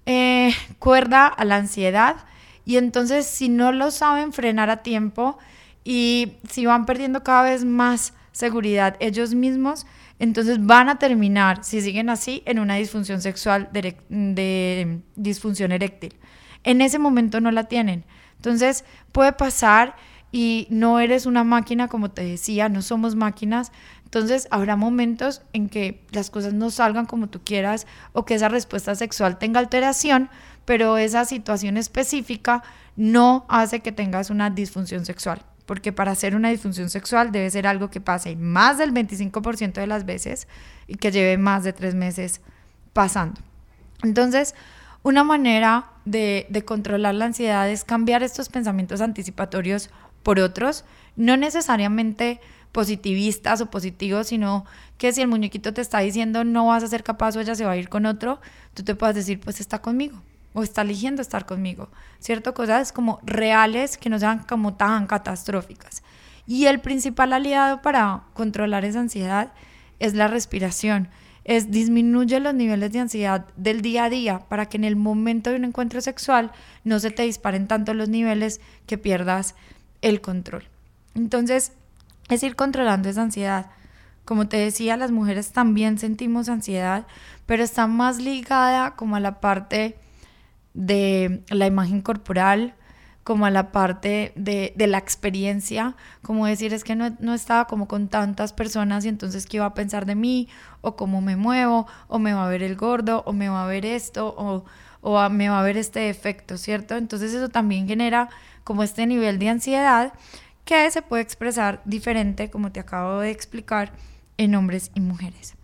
eh, 0.07 0.53
cuerda 0.79 1.27
a 1.27 1.45
la 1.45 1.57
ansiedad. 1.57 2.17
Y 2.65 2.77
entonces 2.77 3.27
si 3.27 3.49
no 3.49 3.73
lo 3.73 3.91
saben 3.91 4.33
frenar 4.33 4.71
a 4.71 4.83
tiempo 4.83 5.39
y 5.83 6.35
si 6.49 6.67
van 6.67 6.87
perdiendo 6.87 7.23
cada 7.23 7.43
vez 7.43 7.65
más 7.65 8.13
seguridad 8.33 8.97
ellos 9.01 9.35
mismos, 9.35 9.87
entonces 10.21 10.65
van 10.65 10.91
a 10.91 10.99
terminar, 10.99 11.65
si 11.65 11.81
siguen 11.81 12.11
así, 12.11 12.43
en 12.45 12.59
una 12.59 12.75
disfunción 12.75 13.23
sexual 13.23 13.71
de, 13.73 15.01
disfunción 15.17 15.73
eréctil. 15.73 16.15
En 16.63 16.83
ese 16.83 16.99
momento 16.99 17.41
no 17.41 17.51
la 17.51 17.65
tienen. 17.65 18.05
Entonces 18.37 18.85
puede 19.13 19.33
pasar 19.33 19.97
y 20.31 20.67
no 20.69 21.01
eres 21.01 21.25
una 21.25 21.43
máquina, 21.43 21.89
como 21.89 22.11
te 22.11 22.23
decía, 22.23 22.69
no 22.69 22.83
somos 22.83 23.17
máquinas. 23.17 23.73
Entonces 24.05 24.47
habrá 24.51 24.77
momentos 24.77 25.41
en 25.55 25.71
que 25.71 26.05
las 26.11 26.29
cosas 26.29 26.53
no 26.53 26.71
salgan 26.71 27.07
como 27.07 27.31
tú 27.31 27.41
quieras 27.43 27.87
o 28.13 28.27
que 28.27 28.35
esa 28.35 28.51
respuesta 28.51 28.95
sexual 28.95 29.39
tenga 29.39 29.59
alteración, 29.59 30.29
pero 30.67 30.99
esa 30.99 31.25
situación 31.25 31.79
específica 31.79 32.63
no 32.95 33.47
hace 33.49 33.81
que 33.81 33.91
tengas 33.91 34.29
una 34.29 34.51
disfunción 34.51 35.07
sexual 35.07 35.43
porque 35.71 35.93
para 35.93 36.11
hacer 36.11 36.35
una 36.35 36.51
disfunción 36.51 36.91
sexual 36.91 37.31
debe 37.31 37.49
ser 37.49 37.69
algo 37.69 37.91
que 37.91 38.01
pase 38.01 38.35
más 38.35 38.77
del 38.77 38.93
25% 38.93 39.75
de 39.75 39.87
las 39.87 40.05
veces 40.05 40.49
y 40.89 40.97
que 40.97 41.13
lleve 41.13 41.39
más 41.39 41.63
de 41.63 41.73
tres 41.73 41.95
meses 41.95 42.41
pasando. 42.93 43.41
Entonces, 44.03 44.57
una 45.05 45.23
manera 45.23 45.87
de, 46.05 46.49
de, 46.51 46.65
controlar 46.65 47.15
la 47.15 47.27
ansiedad 47.27 47.71
es 47.71 47.85
cambiar 47.85 48.25
estos 48.25 48.49
pensamientos 48.49 49.01
anticipatorios 49.01 49.91
por 50.25 50.41
otros, 50.41 50.85
no 51.15 51.37
necesariamente 51.37 52.41
positivistas 52.73 53.61
o 53.61 53.71
positivos, 53.71 54.27
sino 54.27 54.65
que 54.99 55.13
si 55.13 55.23
el 55.23 55.29
muñequito 55.29 55.73
te 55.73 55.83
está 55.83 56.01
diciendo 56.01 56.43
no 56.43 56.67
vas 56.67 56.83
a 56.83 56.89
ser 56.89 57.05
capaz 57.05 57.37
o 57.37 57.41
ella 57.41 57.55
se 57.55 57.65
va 57.65 57.71
a 57.71 57.77
ir 57.77 57.89
con 57.89 58.07
otro, 58.07 58.41
tú 58.75 58.83
te 58.83 58.97
puedes 58.97 59.15
decir, 59.15 59.39
pues 59.39 59.61
está 59.61 59.81
conmigo 59.81 60.21
o 60.53 60.63
está 60.63 60.83
eligiendo 60.83 61.23
estar 61.23 61.47
conmigo, 61.47 61.89
¿cierto? 62.19 62.55
Cosas 62.55 62.93
como 62.93 63.21
reales 63.23 63.97
que 63.97 64.11
no 64.11 64.19
sean 64.19 64.41
como 64.41 64.75
tan 64.75 65.07
catastróficas. 65.07 66.03
Y 66.47 66.67
el 66.67 66.81
principal 66.81 67.33
aliado 67.33 67.83
para 67.83 68.25
controlar 68.35 68.85
esa 68.85 69.01
ansiedad 69.01 69.53
es 69.99 70.15
la 70.15 70.29
respiración, 70.29 71.09
es 71.45 71.71
disminuye 71.71 72.41
los 72.41 72.55
niveles 72.55 72.93
de 72.93 73.01
ansiedad 73.01 73.47
del 73.57 73.83
día 73.83 74.05
a 74.05 74.11
día 74.11 74.39
para 74.49 74.67
que 74.67 74.77
en 74.77 74.85
el 74.85 74.97
momento 74.97 75.51
de 75.51 75.57
un 75.57 75.65
encuentro 75.65 76.01
sexual 76.01 76.53
no 76.85 76.99
se 76.99 77.11
te 77.11 77.23
disparen 77.23 77.69
tanto 77.69 77.95
los 77.95 78.09
niveles 78.09 78.61
que 78.87 78.99
pierdas 78.99 79.55
el 80.03 80.21
control. 80.21 80.65
Entonces, 81.15 81.73
es 82.29 82.43
ir 82.43 82.57
controlando 82.57 83.09
esa 83.09 83.23
ansiedad. 83.23 83.71
Como 84.25 84.49
te 84.49 84.57
decía, 84.57 84.97
las 84.97 85.11
mujeres 85.11 85.53
también 85.53 85.99
sentimos 85.99 86.49
ansiedad, 86.49 87.07
pero 87.47 87.65
está 87.65 87.87
más 87.87 88.19
ligada 88.19 88.95
como 88.95 89.17
a 89.17 89.21
la 89.21 89.41
parte 89.41 89.97
de 90.75 91.43
la 91.49 91.67
imagen 91.67 92.01
corporal, 92.01 92.75
como 93.25 93.47
a 93.47 93.51
la 93.51 93.71
parte 93.71 94.33
de, 94.35 94.73
la 94.77 94.99
experiencia, 94.99 95.95
como 96.23 96.47
decir 96.47 96.73
es 96.73 96.85
que 96.85 96.97
no, 96.97 97.35
estaba 97.35 97.67
como 97.67 97.87
con 97.87 98.09
tantas 98.09 98.53
personas 98.53 99.05
y 99.05 99.09
entonces 99.09 99.47
qué 99.47 99.59
iba 99.59 99.67
a 99.67 99.75
pensar 99.75 100.07
de 100.07 100.15
mí, 100.15 100.49
o 100.81 100.97
cómo 100.97 101.21
me 101.21 101.37
muevo, 101.37 101.87
o 102.09 102.19
me 102.19 102.33
va 102.33 102.47
a 102.47 102.49
ver 102.49 102.63
el 102.63 102.77
gordo, 102.77 103.23
o 103.27 103.33
me 103.33 103.49
va 103.49 103.65
a 103.65 103.67
ver 103.67 103.85
esto, 103.85 104.35
o, 104.37 104.65
o 105.03 105.29
me 105.31 105.49
va 105.49 105.61
a 105.61 105.63
ver 105.63 105.77
este 105.77 106.09
efecto, 106.09 106.57
¿cierto? 106.57 106.97
Entonces 106.97 107.35
eso 107.35 107.49
también 107.49 107.87
genera 107.87 108.31
como 108.65 108.83
este 108.83 109.07
nivel 109.07 109.39
de 109.39 109.51
ansiedad 109.51 110.13
que 110.65 110.91
se 110.91 111.03
puede 111.03 111.23
expresar 111.23 111.83
diferente, 111.85 112.51
como 112.51 112.73
te 112.73 112.81
acabo 112.81 113.21
de 113.21 113.31
explicar, 113.31 113.93
en 114.39 114.55
hombres 114.55 114.91
y 114.95 115.01
mujeres. 115.01 115.55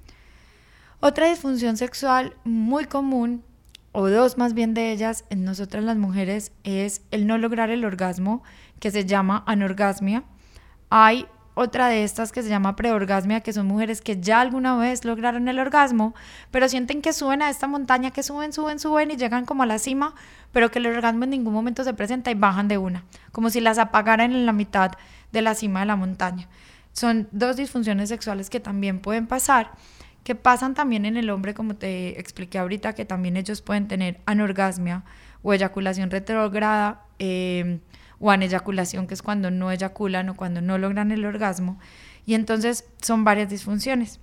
Otra 1.01 1.29
disfunción 1.29 1.77
sexual 1.77 2.37
muy 2.45 2.85
común 2.85 3.42
o 3.98 4.11
dos 4.11 4.37
más 4.37 4.52
bien 4.52 4.74
de 4.74 4.92
ellas, 4.92 5.24
en 5.30 5.46
nosotras 5.46 5.82
las 5.82 5.96
mujeres, 5.96 6.52
es 6.64 7.00
el 7.11 7.26
no 7.26 7.38
lograr 7.38 7.70
el 7.70 7.82
orgasmo, 7.82 8.42
que 8.78 8.90
se 8.90 9.06
llama 9.06 9.42
anorgasmia. 9.46 10.22
Hay 10.90 11.24
otra 11.54 11.88
de 11.88 12.04
estas 12.04 12.30
que 12.30 12.42
se 12.42 12.50
llama 12.50 12.76
preorgasmia, 12.76 13.40
que 13.40 13.54
son 13.54 13.66
mujeres 13.66 14.02
que 14.02 14.20
ya 14.20 14.42
alguna 14.42 14.76
vez 14.76 15.06
lograron 15.06 15.48
el 15.48 15.59
orgasmo, 15.59 16.14
pero 16.50 16.68
sienten 16.68 17.00
que 17.00 17.14
suben 17.14 17.40
a 17.40 17.48
esta 17.48 17.68
montaña, 17.68 18.11
que 18.11 18.22
suben, 18.22 18.52
suben, 18.52 18.78
suben 18.78 19.12
y 19.12 19.16
llegan 19.16 19.46
como 19.46 19.62
a 19.62 19.66
la 19.66 19.78
cima, 19.78 20.14
pero 20.52 20.70
que 20.70 20.78
el 20.78 20.88
orgasmo 20.88 21.24
en 21.24 21.30
ningún 21.30 21.54
momento 21.54 21.82
se 21.82 21.94
presenta 21.94 22.30
y 22.30 22.35
bajan 22.35 22.68
de 22.68 22.76
una, 22.76 23.02
como 23.32 23.48
si 23.48 23.62
las 23.62 23.78
apagaran 23.78 24.32
en 24.32 24.44
la 24.44 24.52
mitad 24.52 24.90
de 25.32 25.40
la 25.40 25.54
cima 25.54 25.80
de 25.80 25.87
la 25.87 25.96
montaña. 25.96 26.48
Son 26.92 27.28
dos 27.32 27.56
disfunciones 27.56 28.11
sexuales 28.11 28.50
que 28.50 28.61
también 28.61 29.00
pueden 29.00 29.26
pasar, 29.26 29.70
que 30.26 30.34
pasan 30.34 30.74
también 30.74 31.06
en 31.06 31.16
el 31.16 31.30
hombre, 31.30 31.54
como 31.54 31.76
te 31.76 32.18
expliqué 32.18 32.58
ahorita, 32.58 32.94
que 32.94 33.04
también 33.04 33.36
ellos 33.36 33.62
pueden 33.62 33.86
tener 33.86 34.18
anorgasmia 34.26 35.04
o 35.44 35.54
eyaculación 35.54 36.10
retrograda. 36.10 37.04
Eh, 37.20 37.78
o 38.18 38.32
eyaculación, 38.32 39.06
que 39.06 39.14
es 39.14 39.22
cuando 39.22 39.52
no 39.52 39.70
eyaculan 39.70 40.28
o 40.28 40.34
cuando 40.34 40.60
no 40.60 40.78
logran 40.78 41.12
el 41.12 41.24
orgasmo. 41.24 41.78
Y 42.24 42.34
entonces 42.34 42.86
son 43.00 43.22
varias 43.22 43.50
disfunciones. 43.50 44.18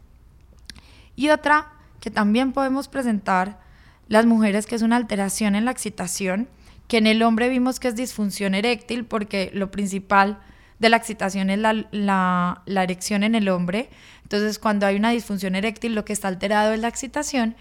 Y 1.16 1.30
otra 1.30 1.72
que 2.02 2.12
también 2.12 2.52
podemos 2.52 2.90
presentar 2.90 3.62
las 4.10 4.26
mujeres, 4.26 4.66
que 4.66 4.76
es 4.76 4.82
una 4.82 4.98
alteración 4.98 5.56
en 5.56 5.64
la 5.64 5.72
excitación, 5.72 6.50
que 6.90 6.98
en 6.98 7.08
el 7.08 7.24
hombre 7.24 7.48
vimos 7.48 7.80
que 7.80 7.88
es 7.88 7.96
disfunción 7.96 8.56
eréctil, 8.56 9.06
porque 9.06 9.52
lo 9.54 9.72
principal 9.72 10.42
de 10.80 10.90
la 10.90 10.98
excitación 10.98 11.50
es 11.50 11.60
la, 11.60 11.86
la, 11.92 12.84
erección 12.84 13.24
en 13.24 13.36
el 13.36 13.50
hombre. 13.50 13.90
Entonces, 14.24 14.60
cuando 14.60 14.86
hay 14.86 14.96
una 14.96 15.12
disfunción 15.12 15.56
eréctil, 15.56 15.96
lo 15.96 16.06
que 16.06 16.14
está 16.14 16.28
alterado 16.28 16.74
es 16.74 16.80
la 16.80 16.88
excitación. 16.88 17.56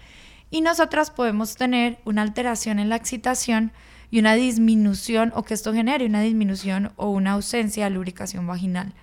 Y 0.51 0.61
nosotras 0.61 1.11
podemos 1.11 1.55
tener 1.55 1.99
una 2.05 2.21
alteración 2.21 2.79
en 2.79 2.89
la 2.89 2.95
excitación 2.95 3.71
y 4.11 4.19
una 4.19 4.35
disminución 4.35 5.31
o 5.35 5.43
que 5.43 5.55
esto 5.55 5.73
genere 5.73 6.05
una 6.05 6.21
disminución 6.21 6.91
o 6.95 7.09
una 7.09 7.31
ausencia 7.31 7.85
de 7.85 7.89
lubricación 7.89 8.45
vaginal. 8.45 8.93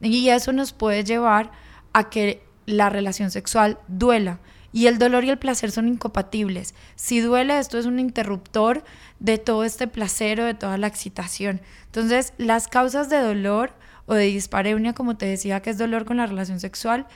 Y 0.00 0.28
eso 0.28 0.52
nos 0.52 0.72
puede 0.72 1.04
llevar 1.04 1.50
a 1.92 2.10
que 2.10 2.42
la 2.66 2.90
relación 2.90 3.30
sexual 3.30 3.78
duela. 3.88 4.38
Y 4.72 4.86
el 4.86 4.98
dolor 4.98 5.24
y 5.24 5.30
el 5.30 5.38
placer 5.38 5.70
son 5.70 5.88
incompatibles. 5.88 6.74
Si 6.96 7.20
duele, 7.20 7.58
esto 7.58 7.78
es 7.78 7.86
un 7.86 7.98
interruptor 7.98 8.84
de 9.20 9.38
todo 9.38 9.64
este 9.64 9.86
placer 9.86 10.40
o 10.40 10.44
de 10.44 10.54
toda 10.54 10.78
la 10.78 10.86
excitación. 10.86 11.60
Entonces, 11.86 12.32
las 12.38 12.68
causas 12.68 13.10
de 13.10 13.18
dolor 13.18 13.72
o 14.06 14.14
de 14.14 14.24
dispareunia, 14.24 14.94
como 14.94 15.16
te 15.16 15.26
decía, 15.26 15.60
que 15.60 15.70
es 15.70 15.78
dolor 15.78 16.04
con 16.04 16.16
la 16.16 16.26
relación 16.26 16.58
sexual, 16.58 17.06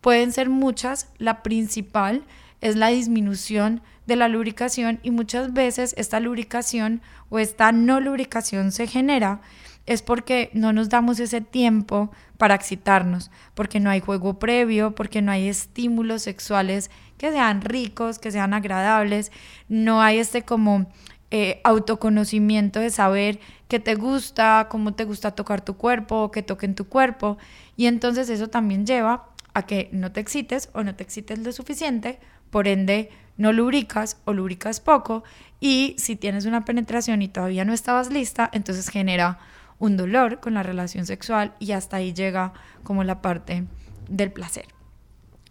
pueden 0.00 0.32
ser 0.32 0.50
muchas. 0.50 1.08
La 1.18 1.42
principal 1.42 2.24
es 2.60 2.76
la 2.76 2.88
disminución 2.88 3.82
de 4.06 4.16
la 4.16 4.28
lubricación 4.28 5.00
y 5.02 5.10
muchas 5.10 5.52
veces 5.52 5.94
esta 5.96 6.20
lubricación 6.20 7.02
o 7.28 7.38
esta 7.38 7.72
no 7.72 8.00
lubricación 8.00 8.72
se 8.72 8.86
genera 8.86 9.40
es 9.86 10.02
porque 10.02 10.50
no 10.52 10.72
nos 10.72 10.88
damos 10.88 11.20
ese 11.20 11.40
tiempo 11.40 12.10
para 12.38 12.54
excitarnos, 12.54 13.30
porque 13.54 13.80
no 13.80 13.88
hay 13.88 14.00
juego 14.00 14.38
previo, 14.38 14.94
porque 14.94 15.22
no 15.22 15.32
hay 15.32 15.48
estímulos 15.48 16.22
sexuales 16.22 16.90
que 17.16 17.30
sean 17.30 17.62
ricos, 17.62 18.18
que 18.18 18.30
sean 18.30 18.52
agradables, 18.52 19.32
no 19.68 20.02
hay 20.02 20.18
este 20.18 20.42
como 20.42 20.90
eh, 21.30 21.60
autoconocimiento 21.64 22.80
de 22.80 22.90
saber 22.90 23.40
qué 23.68 23.80
te 23.80 23.94
gusta, 23.94 24.66
cómo 24.70 24.94
te 24.94 25.04
gusta 25.04 25.30
tocar 25.30 25.64
tu 25.64 25.76
cuerpo, 25.76 26.30
que 26.30 26.42
toquen 26.42 26.74
tu 26.74 26.88
cuerpo, 26.88 27.38
y 27.76 27.86
entonces 27.86 28.28
eso 28.28 28.48
también 28.48 28.86
lleva 28.86 29.30
a 29.54 29.62
que 29.62 29.88
no 29.92 30.12
te 30.12 30.20
excites 30.20 30.68
o 30.74 30.84
no 30.84 30.94
te 30.94 31.04
excites 31.04 31.38
lo 31.38 31.52
suficiente, 31.52 32.18
por 32.50 32.68
ende 32.68 33.10
no 33.38 33.52
lubricas 33.52 34.18
o 34.24 34.32
lubricas 34.32 34.80
poco. 34.80 35.24
Y 35.60 35.94
si 35.98 36.16
tienes 36.16 36.44
una 36.44 36.64
penetración 36.64 37.22
y 37.22 37.28
todavía 37.28 37.64
no 37.64 37.72
estabas 37.72 38.10
lista, 38.10 38.50
entonces 38.52 38.88
genera 38.88 39.38
un 39.78 39.96
dolor 39.96 40.40
con 40.40 40.54
la 40.54 40.62
relación 40.62 41.06
sexual 41.06 41.54
y 41.58 41.72
hasta 41.72 41.98
ahí 41.98 42.12
llega 42.12 42.52
como 42.82 43.04
la 43.04 43.22
parte 43.22 43.64
del 44.08 44.32
placer. 44.32 44.66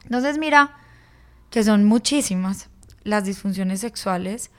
Entonces 0.03 0.37
mira 0.37 0.77
que 1.49 1.63
son 1.63 1.85
muchísimas 1.85 2.69
las 3.03 3.23
disfunciones 3.23 3.79
sexuales 3.79 4.51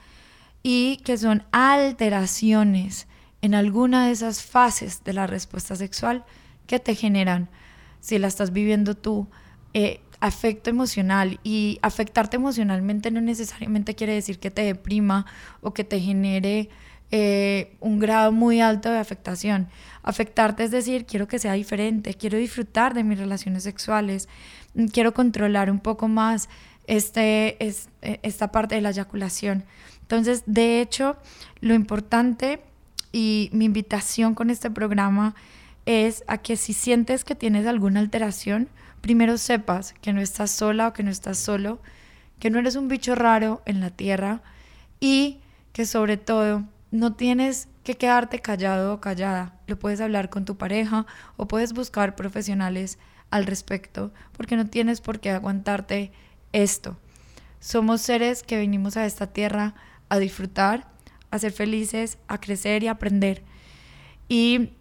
y 0.63 0.97
que 0.97 1.17
son 1.17 1.43
alteraciones 1.51 3.07
en 3.41 3.55
alguna 3.55 4.07
de 4.07 4.11
esas 4.11 4.41
fases 4.41 5.03
de 5.03 5.13
la 5.13 5.27
respuesta 5.27 5.75
sexual 5.75 6.25
que 6.65 6.79
te 6.79 6.95
generan, 6.95 7.49
si 7.99 8.19
la 8.19 8.27
estás 8.27 8.51
viviendo 8.51 8.95
tú, 8.95 9.27
eh, 9.73 10.01
afecto 10.19 10.69
emocional 10.69 11.39
y 11.43 11.79
afectarte 11.81 12.37
emocionalmente 12.37 13.11
no 13.11 13.21
necesariamente 13.21 13.95
quiere 13.95 14.13
decir 14.13 14.39
que 14.39 14.49
te 14.49 14.63
deprima 14.63 15.25
o 15.61 15.73
que 15.73 15.83
te 15.83 15.99
genere 15.99 16.69
eh, 17.09 17.75
un 17.79 17.99
grado 17.99 18.31
muy 18.31 18.59
alto 18.59 18.91
de 18.91 18.97
afectación. 18.97 19.69
Afectarte 20.03 20.63
es 20.63 20.71
decir, 20.71 21.05
quiero 21.05 21.27
que 21.27 21.39
sea 21.39 21.53
diferente, 21.53 22.13
quiero 22.13 22.37
disfrutar 22.37 22.93
de 22.93 23.03
mis 23.03 23.17
relaciones 23.17 23.63
sexuales, 23.63 24.27
mm, 24.73 24.87
quiero 24.87 25.13
controlar 25.13 25.71
un 25.71 25.79
poco 25.79 26.07
más 26.07 26.49
este, 26.85 27.63
es, 27.65 27.89
e, 28.01 28.19
esta 28.23 28.51
parte 28.51 28.75
de 28.75 28.81
la 28.81 28.89
eyaculación. 28.89 29.63
Entonces, 30.01 30.43
de 30.45 30.81
hecho, 30.81 31.17
lo 31.61 31.73
importante 31.73 32.61
y 33.11 33.49
mi 33.53 33.65
invitación 33.65 34.35
con 34.35 34.49
este 34.49 34.69
programa 34.69 35.35
es 35.85 36.23
a 36.27 36.37
que 36.39 36.57
si 36.57 36.73
sientes 36.73 37.23
que 37.23 37.35
tienes 37.35 37.65
alguna 37.67 38.01
alteración, 38.01 38.67
primero 39.01 39.37
sepas 39.37 39.93
que 40.01 40.11
no 40.11 40.21
estás 40.21 40.51
sola 40.51 40.89
o 40.89 40.93
que 40.93 41.03
no 41.03 41.11
estás 41.11 41.37
solo, 41.37 41.79
que 42.39 42.49
no 42.49 42.59
eres 42.59 42.75
un 42.75 42.89
bicho 42.89 43.15
raro 43.15 43.61
en 43.65 43.79
la 43.79 43.89
tierra 43.89 44.41
y 44.99 45.39
que 45.71 45.85
sobre 45.85 46.17
todo 46.17 46.63
no 46.91 47.13
tienes 47.13 47.67
que 47.83 47.95
quedarte 47.95 48.39
callado 48.39 48.93
o 48.93 49.01
callada. 49.01 49.59
Lo 49.67 49.77
puedes 49.77 50.01
hablar 50.01 50.29
con 50.29 50.45
tu 50.45 50.57
pareja 50.57 51.05
o 51.35 51.47
puedes 51.47 51.73
buscar 51.73 52.15
profesionales 52.15 52.97
al 53.29 53.45
respecto 53.45 54.11
porque 54.33 54.55
no 54.55 54.67
tienes 54.67 55.01
por 55.01 55.19
qué 55.19 55.31
aguantarte 55.31 56.11
esto. 56.53 56.97
Somos 57.59 58.01
seres 58.01 58.43
que 58.43 58.57
venimos 58.57 58.97
a 58.97 59.05
esta 59.05 59.27
tierra 59.27 59.75
a 60.09 60.19
disfrutar, 60.19 60.87
a 61.31 61.39
ser 61.39 61.51
felices, 61.51 62.17
a 62.27 62.39
crecer 62.39 62.83
y 62.83 62.87
aprender. 62.87 63.43
Y 64.29 64.71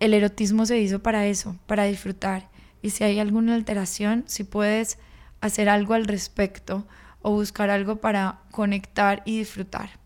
el 0.00 0.14
erotismo 0.14 0.66
se 0.66 0.78
hizo 0.78 1.02
para 1.02 1.26
eso, 1.26 1.56
para 1.66 1.84
disfrutar 1.84 2.48
y 2.82 2.90
si 2.90 3.04
hay 3.04 3.18
alguna 3.18 3.54
alteración, 3.54 4.24
si 4.26 4.44
puedes 4.44 4.98
hacer 5.40 5.68
algo 5.68 5.94
al 5.94 6.06
respecto 6.06 6.86
o 7.22 7.32
buscar 7.32 7.70
algo 7.70 7.96
para 7.96 8.40
conectar 8.50 9.22
y 9.24 9.38
disfrutar. 9.38 9.97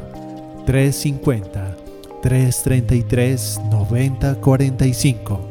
350 0.66 1.76
333 2.22 3.60
9045, 3.70 5.47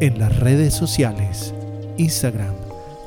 en 0.00 0.18
las 0.18 0.38
redes 0.38 0.74
sociales. 0.74 1.54
Instagram 1.96 2.54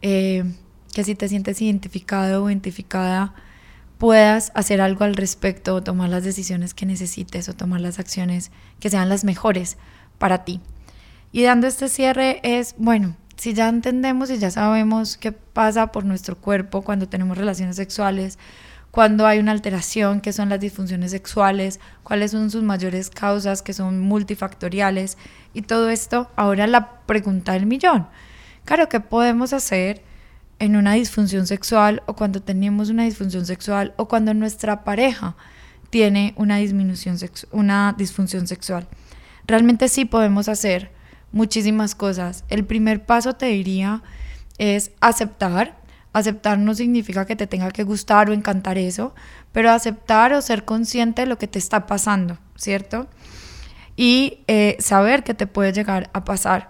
eh, 0.01 0.45
que 0.93 1.03
si 1.03 1.15
te 1.15 1.27
sientes 1.27 1.61
identificado 1.61 2.45
o 2.45 2.49
identificada, 2.49 3.33
puedas 3.97 4.53
hacer 4.55 4.79
algo 4.79 5.03
al 5.03 5.17
respecto 5.17 5.75
o 5.75 5.83
tomar 5.83 6.07
las 6.07 6.23
decisiones 6.23 6.73
que 6.73 6.85
necesites 6.85 7.49
o 7.49 7.53
tomar 7.53 7.81
las 7.81 7.99
acciones 7.99 8.51
que 8.79 8.89
sean 8.89 9.09
las 9.09 9.25
mejores 9.25 9.75
para 10.17 10.45
ti. 10.45 10.61
Y 11.33 11.43
dando 11.43 11.67
este 11.67 11.89
cierre 11.89 12.39
es, 12.43 12.75
bueno, 12.77 13.17
si 13.35 13.53
ya 13.53 13.67
entendemos 13.67 14.29
y 14.29 14.37
ya 14.37 14.49
sabemos 14.49 15.17
qué 15.17 15.33
pasa 15.33 15.91
por 15.91 16.05
nuestro 16.05 16.37
cuerpo 16.37 16.83
cuando 16.83 17.09
tenemos 17.09 17.37
relaciones 17.37 17.75
sexuales, 17.75 18.39
cuando 18.95 19.27
hay 19.27 19.39
una 19.39 19.51
alteración, 19.51 20.21
qué 20.21 20.31
son 20.31 20.47
las 20.47 20.61
disfunciones 20.61 21.11
sexuales, 21.11 21.81
cuáles 22.03 22.31
son 22.31 22.49
sus 22.49 22.63
mayores 22.63 23.09
causas, 23.09 23.61
que 23.61 23.73
son 23.73 23.99
multifactoriales. 23.99 25.17
Y 25.53 25.63
todo 25.63 25.89
esto, 25.89 26.31
ahora 26.37 26.65
la 26.65 27.01
pregunta 27.05 27.51
del 27.51 27.65
millón. 27.65 28.07
Claro, 28.63 28.87
¿qué 28.87 29.01
podemos 29.01 29.51
hacer 29.51 30.01
en 30.59 30.77
una 30.77 30.93
disfunción 30.93 31.45
sexual 31.45 32.03
o 32.05 32.15
cuando 32.15 32.41
tenemos 32.41 32.89
una 32.89 33.03
disfunción 33.03 33.45
sexual 33.45 33.93
o 33.97 34.07
cuando 34.07 34.33
nuestra 34.33 34.85
pareja 34.85 35.35
tiene 35.89 36.33
una, 36.37 36.55
disminución 36.55 37.17
una 37.51 37.95
disfunción 37.97 38.47
sexual? 38.47 38.87
Realmente 39.45 39.89
sí 39.89 40.05
podemos 40.05 40.47
hacer 40.47 40.89
muchísimas 41.33 41.95
cosas. 41.95 42.45
El 42.47 42.63
primer 42.63 43.05
paso 43.05 43.33
te 43.33 43.47
diría 43.47 44.03
es 44.57 44.91
aceptar 45.01 45.75
Aceptar 46.15 46.57
no 46.59 46.73
significa 46.73 47.25
que 47.25 47.35
te 47.35 47.45
tenga 47.45 47.71
que 47.71 47.83
gustar 47.83 48.29
o 48.29 48.33
encantar 48.33 48.77
eso, 48.77 49.13
pero 49.51 49.69
aceptar 49.69 50.31
o 50.31 50.41
ser 50.41 50.63
consciente 50.63 51.23
de 51.23 51.27
lo 51.27 51.37
que 51.37 51.49
te 51.49 51.59
está 51.59 51.87
pasando, 51.87 52.37
¿cierto? 52.55 53.07
Y 53.97 54.39
eh, 54.47 54.77
saber 54.79 55.25
que 55.25 55.33
te 55.33 55.45
puede 55.45 55.73
llegar 55.73 56.09
a 56.13 56.23
pasar. 56.23 56.69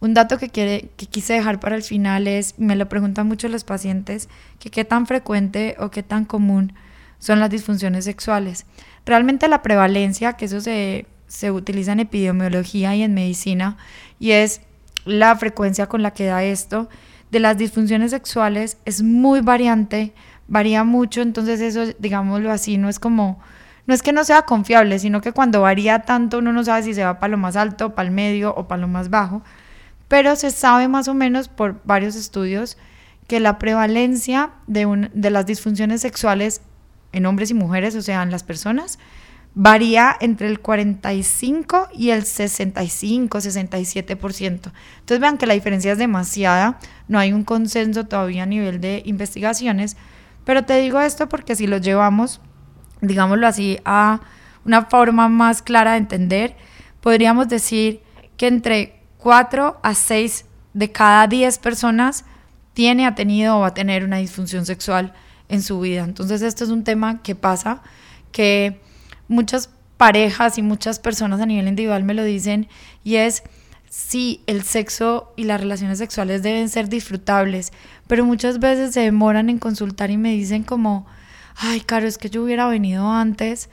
Un 0.00 0.12
dato 0.12 0.38
que, 0.38 0.48
quiere, 0.48 0.90
que 0.96 1.06
quise 1.06 1.34
dejar 1.34 1.60
para 1.60 1.76
el 1.76 1.84
final 1.84 2.26
es, 2.26 2.58
me 2.58 2.74
lo 2.74 2.88
preguntan 2.88 3.28
mucho 3.28 3.46
los 3.46 3.62
pacientes, 3.62 4.28
que 4.58 4.72
qué 4.72 4.84
tan 4.84 5.06
frecuente 5.06 5.76
o 5.78 5.92
qué 5.92 6.02
tan 6.02 6.24
común 6.24 6.72
son 7.20 7.38
las 7.38 7.50
disfunciones 7.50 8.06
sexuales. 8.06 8.66
Realmente 9.06 9.46
la 9.46 9.62
prevalencia, 9.62 10.32
que 10.32 10.46
eso 10.46 10.60
se, 10.60 11.06
se 11.28 11.52
utiliza 11.52 11.92
en 11.92 12.00
epidemiología 12.00 12.96
y 12.96 13.04
en 13.04 13.14
medicina, 13.14 13.76
y 14.18 14.32
es 14.32 14.62
la 15.04 15.36
frecuencia 15.36 15.86
con 15.86 16.02
la 16.02 16.12
que 16.12 16.26
da 16.26 16.42
esto, 16.42 16.88
de 17.30 17.40
las 17.40 17.56
disfunciones 17.56 18.10
sexuales 18.10 18.78
es 18.84 19.02
muy 19.02 19.40
variante, 19.40 20.12
varía 20.48 20.84
mucho, 20.84 21.22
entonces 21.22 21.60
eso, 21.60 21.94
digámoslo 21.98 22.50
así, 22.50 22.76
no 22.76 22.88
es 22.88 22.98
como, 22.98 23.40
no 23.86 23.94
es 23.94 24.02
que 24.02 24.12
no 24.12 24.24
sea 24.24 24.42
confiable, 24.42 24.98
sino 24.98 25.20
que 25.20 25.32
cuando 25.32 25.62
varía 25.62 26.00
tanto 26.02 26.38
uno 26.38 26.52
no 26.52 26.64
sabe 26.64 26.82
si 26.82 26.94
se 26.94 27.04
va 27.04 27.20
para 27.20 27.30
lo 27.30 27.38
más 27.38 27.56
alto, 27.56 27.94
para 27.94 28.08
el 28.08 28.14
medio 28.14 28.54
o 28.54 28.66
para 28.66 28.80
lo 28.80 28.88
más 28.88 29.10
bajo, 29.10 29.42
pero 30.08 30.34
se 30.34 30.50
sabe 30.50 30.88
más 30.88 31.06
o 31.06 31.14
menos 31.14 31.48
por 31.48 31.80
varios 31.84 32.16
estudios 32.16 32.76
que 33.28 33.38
la 33.38 33.58
prevalencia 33.58 34.50
de, 34.66 35.08
de 35.14 35.30
las 35.30 35.46
disfunciones 35.46 36.00
sexuales 36.00 36.62
en 37.12 37.26
hombres 37.26 37.50
y 37.50 37.54
mujeres, 37.54 37.94
o 37.94 38.02
sea, 38.02 38.22
en 38.22 38.30
las 38.32 38.42
personas, 38.42 38.98
varía 39.54 40.16
entre 40.20 40.48
el 40.48 40.60
45 40.60 41.88
y 41.94 42.10
el 42.10 42.24
65, 42.24 43.38
67%. 43.38 44.42
Entonces 44.42 45.20
vean 45.20 45.38
que 45.38 45.46
la 45.46 45.54
diferencia 45.54 45.92
es 45.92 45.98
demasiada, 45.98 46.78
no 47.08 47.18
hay 47.18 47.32
un 47.32 47.44
consenso 47.44 48.06
todavía 48.06 48.44
a 48.44 48.46
nivel 48.46 48.80
de 48.80 49.02
investigaciones, 49.04 49.96
pero 50.44 50.64
te 50.64 50.80
digo 50.80 51.00
esto 51.00 51.28
porque 51.28 51.56
si 51.56 51.66
lo 51.66 51.78
llevamos, 51.78 52.40
digámoslo 53.00 53.46
así, 53.46 53.78
a 53.84 54.20
una 54.64 54.84
forma 54.86 55.28
más 55.28 55.62
clara 55.62 55.92
de 55.92 55.98
entender, 55.98 56.56
podríamos 57.00 57.48
decir 57.48 58.02
que 58.36 58.46
entre 58.46 59.02
4 59.18 59.80
a 59.82 59.94
6 59.94 60.44
de 60.72 60.92
cada 60.92 61.26
10 61.26 61.58
personas 61.58 62.24
tiene, 62.72 63.06
ha 63.06 63.14
tenido 63.14 63.56
o 63.56 63.60
va 63.60 63.68
a 63.68 63.74
tener 63.74 64.04
una 64.04 64.18
disfunción 64.18 64.64
sexual 64.64 65.12
en 65.48 65.62
su 65.62 65.80
vida. 65.80 66.04
Entonces 66.04 66.40
esto 66.42 66.64
es 66.64 66.70
un 66.70 66.84
tema 66.84 67.22
que 67.22 67.34
pasa, 67.34 67.82
que 68.32 68.80
muchas 69.30 69.70
parejas 69.96 70.58
y 70.58 70.62
muchas 70.62 70.98
personas 70.98 71.40
a 71.40 71.46
nivel 71.46 71.68
individual 71.68 72.04
me 72.04 72.14
lo 72.14 72.24
dicen 72.24 72.68
y 73.04 73.16
es 73.16 73.42
sí, 73.88 74.42
el 74.46 74.62
sexo 74.62 75.32
y 75.36 75.44
las 75.44 75.60
relaciones 75.60 75.98
sexuales 75.98 76.42
deben 76.42 76.68
ser 76.68 76.88
disfrutables, 76.88 77.72
pero 78.06 78.24
muchas 78.24 78.58
veces 78.58 78.92
se 78.92 79.00
demoran 79.00 79.48
en 79.48 79.58
consultar 79.58 80.10
y 80.10 80.16
me 80.16 80.32
dicen 80.32 80.62
como, 80.62 81.06
ay, 81.56 81.80
Caro, 81.80 82.06
es 82.06 82.18
que 82.18 82.30
yo 82.30 82.42
hubiera 82.42 82.66
venido 82.66 83.10
antes 83.10 83.68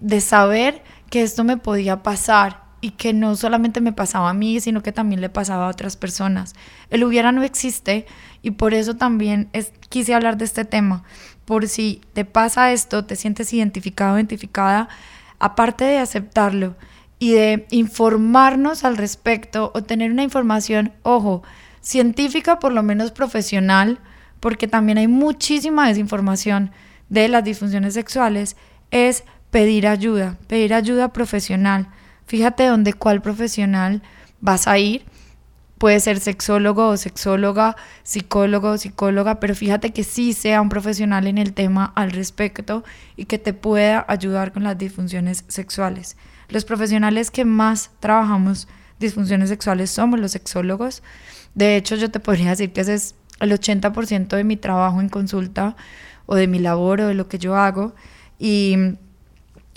de 0.00 0.20
saber 0.20 0.82
que 1.10 1.22
esto 1.22 1.44
me 1.44 1.56
podía 1.56 2.02
pasar 2.02 2.64
y 2.80 2.90
que 2.90 3.12
no 3.12 3.36
solamente 3.36 3.80
me 3.80 3.92
pasaba 3.92 4.30
a 4.30 4.34
mí, 4.34 4.60
sino 4.60 4.82
que 4.82 4.92
también 4.92 5.20
le 5.20 5.28
pasaba 5.28 5.66
a 5.66 5.70
otras 5.70 5.96
personas. 5.96 6.54
El 6.90 7.04
hubiera 7.04 7.32
no 7.32 7.42
existe 7.42 8.06
y 8.42 8.52
por 8.52 8.74
eso 8.74 8.94
también 8.94 9.48
es, 9.52 9.72
quise 9.88 10.14
hablar 10.14 10.36
de 10.36 10.44
este 10.44 10.64
tema, 10.64 11.04
por 11.46 11.68
si 11.68 12.02
te 12.12 12.24
pasa 12.24 12.72
esto, 12.72 13.06
te 13.06 13.16
sientes 13.16 13.52
identificado, 13.52 14.16
identificada, 14.16 14.88
aparte 15.38 15.84
de 15.84 15.98
aceptarlo 15.98 16.74
y 17.18 17.32
de 17.32 17.66
informarnos 17.70 18.84
al 18.84 18.96
respecto 18.98 19.72
o 19.74 19.82
tener 19.82 20.10
una 20.10 20.24
información, 20.24 20.92
ojo, 21.02 21.42
científica, 21.80 22.58
por 22.58 22.72
lo 22.72 22.82
menos 22.82 23.12
profesional, 23.12 24.00
porque 24.40 24.68
también 24.68 24.98
hay 24.98 25.08
muchísima 25.08 25.88
desinformación 25.88 26.72
de 27.08 27.28
las 27.28 27.44
disfunciones 27.44 27.94
sexuales, 27.94 28.56
es 28.90 29.24
pedir 29.50 29.86
ayuda, 29.86 30.36
pedir 30.48 30.74
ayuda 30.74 31.12
profesional. 31.12 31.88
Fíjate 32.26 32.66
dónde 32.66 32.92
cuál 32.92 33.22
profesional 33.22 34.02
vas 34.40 34.66
a 34.66 34.78
ir 34.78 35.04
puede 35.78 36.00
ser 36.00 36.20
sexólogo 36.20 36.88
o 36.88 36.96
sexóloga, 36.96 37.76
psicólogo 38.02 38.70
o 38.70 38.78
psicóloga, 38.78 39.40
pero 39.40 39.54
fíjate 39.54 39.92
que 39.92 40.04
sí 40.04 40.32
sea 40.32 40.60
un 40.60 40.68
profesional 40.68 41.26
en 41.26 41.38
el 41.38 41.52
tema 41.52 41.92
al 41.94 42.12
respecto 42.12 42.84
y 43.16 43.26
que 43.26 43.38
te 43.38 43.52
pueda 43.52 44.04
ayudar 44.08 44.52
con 44.52 44.64
las 44.64 44.78
disfunciones 44.78 45.44
sexuales. 45.48 46.16
Los 46.48 46.64
profesionales 46.64 47.30
que 47.30 47.44
más 47.44 47.90
trabajamos 48.00 48.68
disfunciones 48.98 49.50
sexuales 49.50 49.90
somos 49.90 50.18
los 50.18 50.32
sexólogos. 50.32 51.02
De 51.54 51.76
hecho, 51.76 51.96
yo 51.96 52.10
te 52.10 52.20
podría 52.20 52.50
decir 52.50 52.72
que 52.72 52.80
ese 52.80 52.94
es 52.94 53.14
el 53.40 53.52
80% 53.52 54.28
de 54.28 54.44
mi 54.44 54.56
trabajo 54.56 55.00
en 55.00 55.08
consulta 55.08 55.76
o 56.24 56.34
de 56.34 56.46
mi 56.46 56.58
labor 56.58 57.02
o 57.02 57.08
de 57.08 57.14
lo 57.14 57.28
que 57.28 57.38
yo 57.38 57.56
hago. 57.56 57.94
Y, 58.38 58.76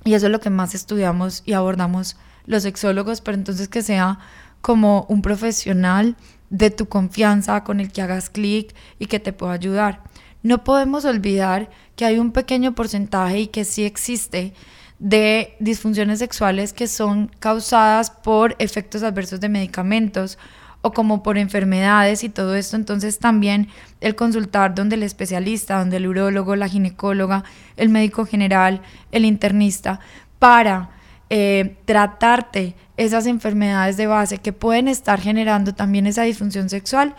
y 0.05 0.13
eso 0.13 0.27
es 0.27 0.31
lo 0.31 0.39
que 0.39 0.49
más 0.49 0.75
estudiamos 0.75 1.43
y 1.45 1.53
abordamos 1.53 2.17
los 2.45 2.63
sexólogos, 2.63 3.21
pero 3.21 3.37
entonces 3.37 3.67
que 3.67 3.81
sea 3.81 4.19
como 4.61 5.05
un 5.09 5.21
profesional 5.21 6.15
de 6.49 6.71
tu 6.71 6.87
confianza 6.87 7.63
con 7.63 7.79
el 7.79 7.91
que 7.91 8.01
hagas 8.01 8.29
clic 8.29 8.73
y 8.97 9.05
que 9.05 9.19
te 9.19 9.33
pueda 9.33 9.53
ayudar. 9.53 10.01
No 10.41 10.63
podemos 10.63 11.05
olvidar 11.05 11.69
que 11.95 12.05
hay 12.05 12.17
un 12.17 12.31
pequeño 12.31 12.73
porcentaje 12.73 13.41
y 13.41 13.47
que 13.47 13.65
sí 13.65 13.83
existe 13.83 14.53
de 14.99 15.55
disfunciones 15.59 16.19
sexuales 16.19 16.73
que 16.73 16.87
son 16.87 17.31
causadas 17.39 18.11
por 18.11 18.55
efectos 18.59 19.03
adversos 19.03 19.39
de 19.39 19.49
medicamentos 19.49 20.37
o 20.81 20.91
como 20.91 21.23
por 21.23 21.37
enfermedades 21.37 22.23
y 22.23 22.29
todo 22.29 22.55
esto. 22.55 22.75
Entonces 22.75 23.19
también 23.19 23.67
el 24.01 24.15
consultar 24.15 24.75
donde 24.75 24.95
el 24.95 25.03
especialista, 25.03 25.79
donde 25.79 25.97
el 25.97 26.07
urólogo, 26.07 26.55
la 26.55 26.69
ginecóloga, 26.69 27.43
el 27.75 27.89
médico 27.89 28.25
general, 28.25 28.81
el 29.11 29.25
internista, 29.25 29.99
para 30.37 30.91
eh, 31.29 31.77
tratarte 31.85 32.75
esas 32.99 33.27
enfermedades 33.27 33.95
de 33.95 34.07
base 34.07 34.39
que 34.39 34.51
pueden 34.51 34.89
estar 34.89 35.21
generando 35.21 35.73
también 35.73 36.05
esa 36.05 36.23
disfunción 36.23 36.69
sexual, 36.69 37.15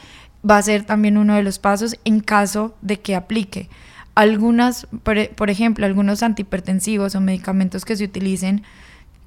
va 0.49 0.59
a 0.59 0.63
ser 0.63 0.85
también 0.85 1.17
uno 1.17 1.35
de 1.35 1.43
los 1.43 1.59
pasos 1.59 1.97
en 2.05 2.21
caso 2.21 2.77
de 2.83 3.01
que 3.01 3.17
aplique. 3.17 3.71
Algunas, 4.15 4.87
por, 5.03 5.49
ejemplo, 5.49 5.87
algunos 5.87 6.23
antihipertensivos 6.23 7.15
o 7.15 7.21
medicamentos 7.23 7.87
que 7.87 7.97
se 7.97 8.05
utilicen 8.05 8.63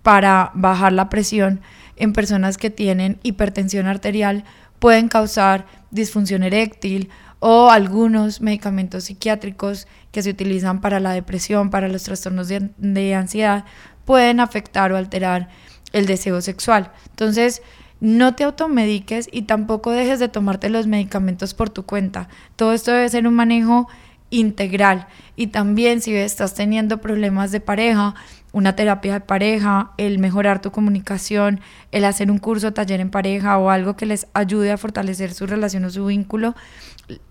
para 0.04 0.52
bajar 0.54 0.94
la 0.94 1.10
presión 1.10 1.60
en 1.96 2.14
personas 2.14 2.58
que 2.58 2.70
tienen 2.70 3.20
hipertensión 3.24 3.88
arterial 3.88 4.44
pueden 4.78 5.08
causar 5.08 5.66
disfunción 5.90 6.44
eréctil 6.44 7.10
o 7.40 7.72
algunos 7.72 8.42
medicamentos 8.42 9.06
psiquiátricos 9.06 9.88
que 10.12 10.22
se 10.22 10.30
utilizan 10.30 10.82
para 10.82 11.00
la 11.00 11.14
depresión, 11.14 11.72
para 11.72 11.88
los 11.88 12.04
trastornos 12.04 12.48
de 12.48 13.16
ansiedad, 13.16 13.66
pueden 14.06 14.40
afectar 14.40 14.92
o 14.92 14.98
alterar 14.98 15.50
el 15.94 16.06
deseo 16.06 16.42
sexual. 16.42 16.92
Entonces, 17.12 17.62
no 18.02 18.36
te 18.36 18.44
automediques 18.44 19.30
y 19.32 19.44
tampoco 19.44 19.92
dejes 19.92 20.20
de 20.20 20.28
tomarte 20.28 20.70
los 20.70 20.88
medicamentos 20.88 21.54
por 21.54 21.70
tu 21.70 21.84
cuenta. 21.84 22.28
Todo 22.58 22.74
esto 22.74 22.92
debe 22.92 23.08
ser 23.08 23.26
un 23.26 23.36
manejo 23.36 23.88
integral. 24.30 25.08
Y 25.38 25.48
también 25.48 26.02
si 26.02 26.14
estás 26.14 26.54
teniendo 26.54 27.00
problemas 27.00 27.52
de 27.52 27.62
pareja, 27.62 28.16
una 28.52 28.76
terapia 28.76 29.14
de 29.14 29.20
pareja, 29.22 29.92
el 29.98 30.20
mejorar 30.20 30.62
tu 30.62 30.72
comunicación, 30.72 31.62
el 31.92 32.04
hacer 32.04 32.30
un 32.30 32.40
curso, 32.40 32.74
taller 32.74 33.00
en 33.00 33.10
pareja 33.10 33.58
o 33.58 33.70
algo 33.70 33.96
que 33.96 34.06
les 34.06 34.28
ayude 34.34 34.72
a 34.72 34.78
fortalecer 34.78 35.34
su 35.34 35.48
relación 35.48 35.86
o 35.86 35.90
su 35.90 36.06
vínculo, 36.06 36.56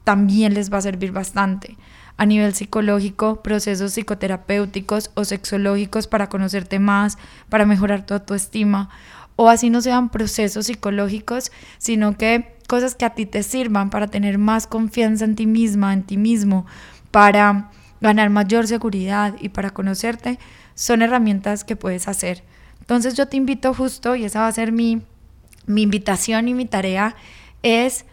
también 0.05 0.55
les 0.55 0.73
va 0.73 0.79
a 0.79 0.83
servir 0.83 1.13
bastante 1.13 1.77
a 2.23 2.25
nivel 2.25 2.55
psicológico, 2.55 3.43
procesos 3.43 3.95
psicoterapéuticos 3.95 5.11
o 5.15 5.25
sexológicos 5.25 6.07
para 6.07 6.29
conocerte 6.29 6.79
más, 6.79 7.19
para 7.49 7.67
mejorar 7.67 8.07
tu 8.07 8.15
autoestima, 8.15 8.91
o 9.35 9.49
así 9.49 9.71
no 9.71 9.81
sean 9.81 10.09
procesos 10.09 10.67
psicológicos, 10.67 11.51
sino 11.79 12.17
que 12.17 12.55
cosas 12.69 12.95
que 12.95 13.07
a 13.07 13.11
ti 13.11 13.27
te 13.27 13.43
sirvan 13.43 13.91
para 13.91 14.07
tener 14.07 14.39
más 14.39 14.69
confianza 14.69 15.25
en 15.25 15.35
ti 15.35 15.47
misma, 15.49 15.93
en 15.93 16.05
ti 16.05 16.17
mismo, 16.17 16.65
para 17.11 17.73
ganar 18.01 18.31
mayor 18.31 18.69
seguridad 18.69 19.35
y 19.41 19.49
para 19.49 19.71
conocerte, 19.71 20.39
son 20.77 21.03
herramientas 21.03 21.65
que 21.65 21.75
puedes 21.75 22.07
hacer. 22.07 22.45
Entonces 22.79 23.15
yo 23.15 23.27
te 23.27 23.37
invito 23.37 23.75
justo, 23.75 24.15
y 24.15 24.27
esa 24.27 24.43
va 24.43 24.47
a 24.47 24.53
ser 24.53 24.71
mi, 24.71 25.03
mi 25.67 25.83
invitación 25.83 26.47
y 26.47 26.55
mi 26.55 26.67
tarea, 26.67 27.17
es 27.65 28.05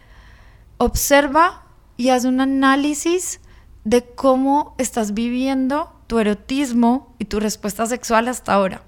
observa 0.78 1.62
y 1.96 2.08
haz 2.08 2.24
un 2.24 2.40
análisis 2.40 3.38
de 3.84 4.04
cómo 4.04 4.74
estás 4.78 5.14
viviendo 5.14 5.92
tu 6.06 6.18
erotismo 6.18 7.14
y 7.18 7.26
tu 7.26 7.40
respuesta 7.40 7.86
sexual 7.86 8.28
hasta 8.28 8.52
ahora. 8.52 8.82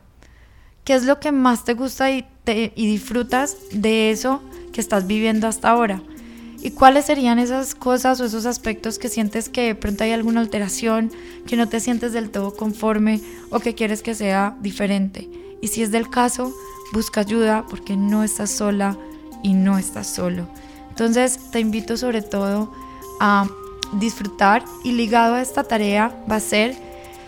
¿Qué 0.84 0.94
es 0.94 1.04
lo 1.04 1.20
que 1.20 1.32
más 1.32 1.64
te 1.64 1.74
gusta 1.74 2.10
y, 2.10 2.26
te, 2.44 2.72
y 2.74 2.86
disfrutas 2.86 3.56
de 3.72 4.10
eso 4.10 4.42
que 4.72 4.80
estás 4.80 5.06
viviendo 5.06 5.46
hasta 5.46 5.70
ahora? 5.70 6.02
¿Y 6.60 6.72
cuáles 6.72 7.06
serían 7.06 7.38
esas 7.38 7.74
cosas 7.74 8.20
o 8.20 8.24
esos 8.24 8.46
aspectos 8.46 8.98
que 8.98 9.08
sientes 9.08 9.48
que 9.48 9.62
de 9.62 9.74
pronto 9.74 10.04
hay 10.04 10.12
alguna 10.12 10.40
alteración, 10.40 11.10
que 11.46 11.56
no 11.56 11.68
te 11.68 11.80
sientes 11.80 12.12
del 12.12 12.30
todo 12.30 12.54
conforme 12.54 13.20
o 13.50 13.60
que 13.60 13.74
quieres 13.74 14.02
que 14.02 14.14
sea 14.14 14.56
diferente? 14.60 15.28
Y 15.60 15.68
si 15.68 15.82
es 15.82 15.90
del 15.90 16.08
caso, 16.08 16.52
busca 16.92 17.20
ayuda 17.20 17.64
porque 17.68 17.96
no 17.96 18.22
estás 18.22 18.50
sola 18.50 18.96
y 19.42 19.54
no 19.54 19.78
estás 19.78 20.06
solo. 20.06 20.48
Entonces 20.90 21.38
te 21.50 21.58
invito 21.58 21.96
sobre 21.96 22.22
todo 22.22 22.72
a 23.20 23.48
disfrutar 23.92 24.64
y 24.84 24.92
ligado 24.92 25.34
a 25.34 25.42
esta 25.42 25.64
tarea 25.64 26.14
va 26.30 26.36
a 26.36 26.40
ser 26.40 26.74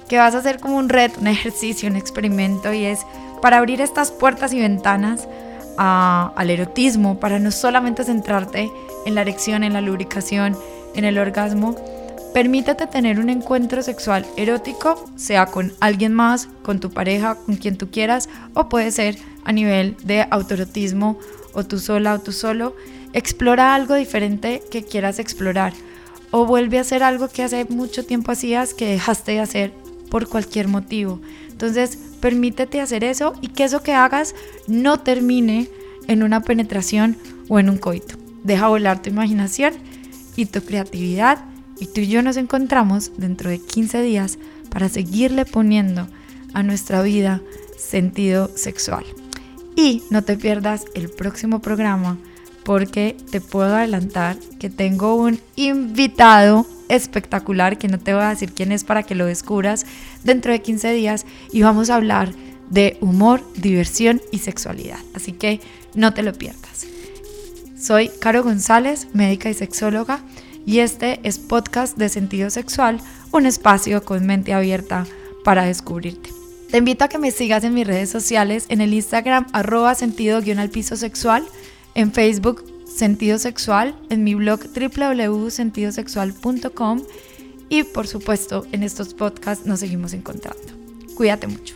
que 0.08 0.18
vas 0.18 0.34
a 0.34 0.38
hacer 0.38 0.60
como 0.60 0.76
un 0.76 0.88
reto, 0.88 1.20
un 1.20 1.26
ejercicio, 1.26 1.88
un 1.88 1.96
experimento 1.96 2.72
y 2.72 2.84
es 2.84 3.00
para 3.40 3.58
abrir 3.58 3.80
estas 3.80 4.10
puertas 4.10 4.52
y 4.52 4.60
ventanas 4.60 5.28
al 5.76 6.50
erotismo, 6.50 7.18
para 7.18 7.38
no 7.38 7.50
solamente 7.50 8.04
centrarte 8.04 8.70
en 9.06 9.14
la 9.14 9.22
erección, 9.22 9.64
en 9.64 9.72
la 9.72 9.80
lubricación, 9.80 10.56
en 10.94 11.04
el 11.04 11.18
orgasmo, 11.18 11.74
permítete 12.32 12.86
tener 12.86 13.18
un 13.18 13.28
encuentro 13.28 13.82
sexual 13.82 14.24
erótico, 14.36 15.04
sea 15.16 15.46
con 15.46 15.72
alguien 15.80 16.12
más, 16.12 16.48
con 16.62 16.80
tu 16.80 16.90
pareja, 16.90 17.34
con 17.34 17.56
quien 17.56 17.76
tú 17.76 17.90
quieras, 17.90 18.28
o 18.54 18.68
puede 18.68 18.90
ser 18.90 19.16
a 19.44 19.52
nivel 19.52 19.96
de 20.04 20.26
autoerotismo, 20.30 21.18
o 21.52 21.64
tú 21.64 21.78
sola 21.78 22.14
o 22.14 22.20
tú 22.20 22.32
solo. 22.32 22.74
Explora 23.12 23.74
algo 23.74 23.94
diferente 23.94 24.62
que 24.70 24.84
quieras 24.84 25.18
explorar, 25.18 25.72
o 26.36 26.46
vuelve 26.46 26.78
a 26.78 26.80
hacer 26.80 27.04
algo 27.04 27.28
que 27.28 27.44
hace 27.44 27.64
mucho 27.66 28.04
tiempo 28.04 28.32
hacías 28.32 28.74
que 28.74 28.88
dejaste 28.88 29.30
de 29.30 29.38
hacer 29.38 29.72
por 30.10 30.28
cualquier 30.28 30.66
motivo. 30.66 31.20
Entonces, 31.48 31.96
permítete 32.18 32.80
hacer 32.80 33.04
eso 33.04 33.34
y 33.40 33.46
que 33.46 33.62
eso 33.62 33.84
que 33.84 33.92
hagas 33.92 34.34
no 34.66 34.98
termine 34.98 35.68
en 36.08 36.24
una 36.24 36.40
penetración 36.40 37.16
o 37.48 37.60
en 37.60 37.70
un 37.70 37.78
coito. 37.78 38.16
Deja 38.42 38.66
volar 38.66 39.00
tu 39.00 39.10
imaginación 39.10 39.74
y 40.34 40.46
tu 40.46 40.60
creatividad 40.62 41.44
y 41.78 41.86
tú 41.86 42.00
y 42.00 42.08
yo 42.08 42.20
nos 42.20 42.36
encontramos 42.36 43.12
dentro 43.16 43.48
de 43.48 43.60
15 43.60 44.02
días 44.02 44.38
para 44.70 44.88
seguirle 44.88 45.44
poniendo 45.44 46.08
a 46.52 46.64
nuestra 46.64 47.00
vida 47.02 47.42
sentido 47.78 48.50
sexual. 48.56 49.04
Y 49.76 50.02
no 50.10 50.22
te 50.22 50.36
pierdas 50.36 50.84
el 50.96 51.10
próximo 51.10 51.60
programa 51.60 52.18
porque 52.64 53.16
te 53.30 53.40
puedo 53.40 53.74
adelantar 53.74 54.36
que 54.58 54.70
tengo 54.70 55.14
un 55.14 55.40
invitado 55.56 56.66
espectacular 56.88 57.78
que 57.78 57.88
no 57.88 57.98
te 57.98 58.14
voy 58.14 58.22
a 58.22 58.30
decir 58.30 58.52
quién 58.52 58.72
es 58.72 58.84
para 58.84 59.02
que 59.02 59.14
lo 59.14 59.26
descubras 59.26 59.86
dentro 60.22 60.52
de 60.52 60.62
15 60.62 60.92
días 60.92 61.26
y 61.52 61.62
vamos 61.62 61.90
a 61.90 61.96
hablar 61.96 62.32
de 62.70 62.96
humor, 63.00 63.42
diversión 63.56 64.20
y 64.32 64.38
sexualidad. 64.38 64.98
Así 65.14 65.32
que 65.32 65.60
no 65.94 66.14
te 66.14 66.22
lo 66.22 66.32
pierdas. 66.32 66.86
Soy 67.78 68.08
Caro 68.18 68.42
González, 68.42 69.08
médica 69.12 69.50
y 69.50 69.54
sexóloga, 69.54 70.20
y 70.66 70.78
este 70.78 71.20
es 71.22 71.38
Podcast 71.38 71.98
de 71.98 72.08
Sentido 72.08 72.48
Sexual, 72.48 72.98
un 73.30 73.44
espacio 73.44 74.02
con 74.02 74.24
mente 74.24 74.54
abierta 74.54 75.06
para 75.44 75.64
descubrirte. 75.64 76.30
Te 76.70 76.78
invito 76.78 77.04
a 77.04 77.08
que 77.08 77.18
me 77.18 77.30
sigas 77.30 77.62
en 77.62 77.74
mis 77.74 77.86
redes 77.86 78.08
sociales, 78.08 78.64
en 78.68 78.80
el 78.80 78.94
Instagram 78.94 79.46
arroba 79.52 79.94
sentido-al 79.94 80.70
piso 80.70 80.96
sexual, 80.96 81.46
en 81.94 82.12
Facebook 82.12 82.64
Sentido 82.86 83.38
Sexual, 83.38 83.94
en 84.08 84.24
mi 84.24 84.34
blog 84.34 84.60
www.sentidosexual.com 84.62 87.02
y 87.68 87.82
por 87.82 88.06
supuesto 88.06 88.66
en 88.72 88.82
estos 88.82 89.12
podcasts 89.14 89.66
nos 89.66 89.80
seguimos 89.80 90.12
encontrando. 90.12 90.62
Cuídate 91.16 91.48
mucho. 91.48 91.74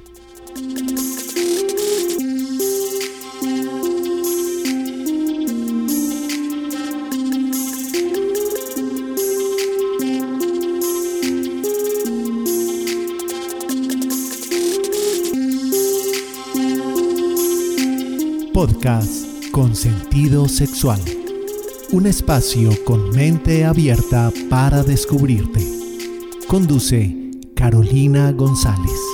Podcast 18.52 19.27
con 19.58 19.74
sentido 19.74 20.46
sexual. 20.46 21.00
Un 21.90 22.06
espacio 22.06 22.70
con 22.84 23.10
mente 23.10 23.64
abierta 23.64 24.32
para 24.48 24.84
descubrirte. 24.84 25.60
Conduce 26.46 27.32
Carolina 27.56 28.30
González. 28.30 29.07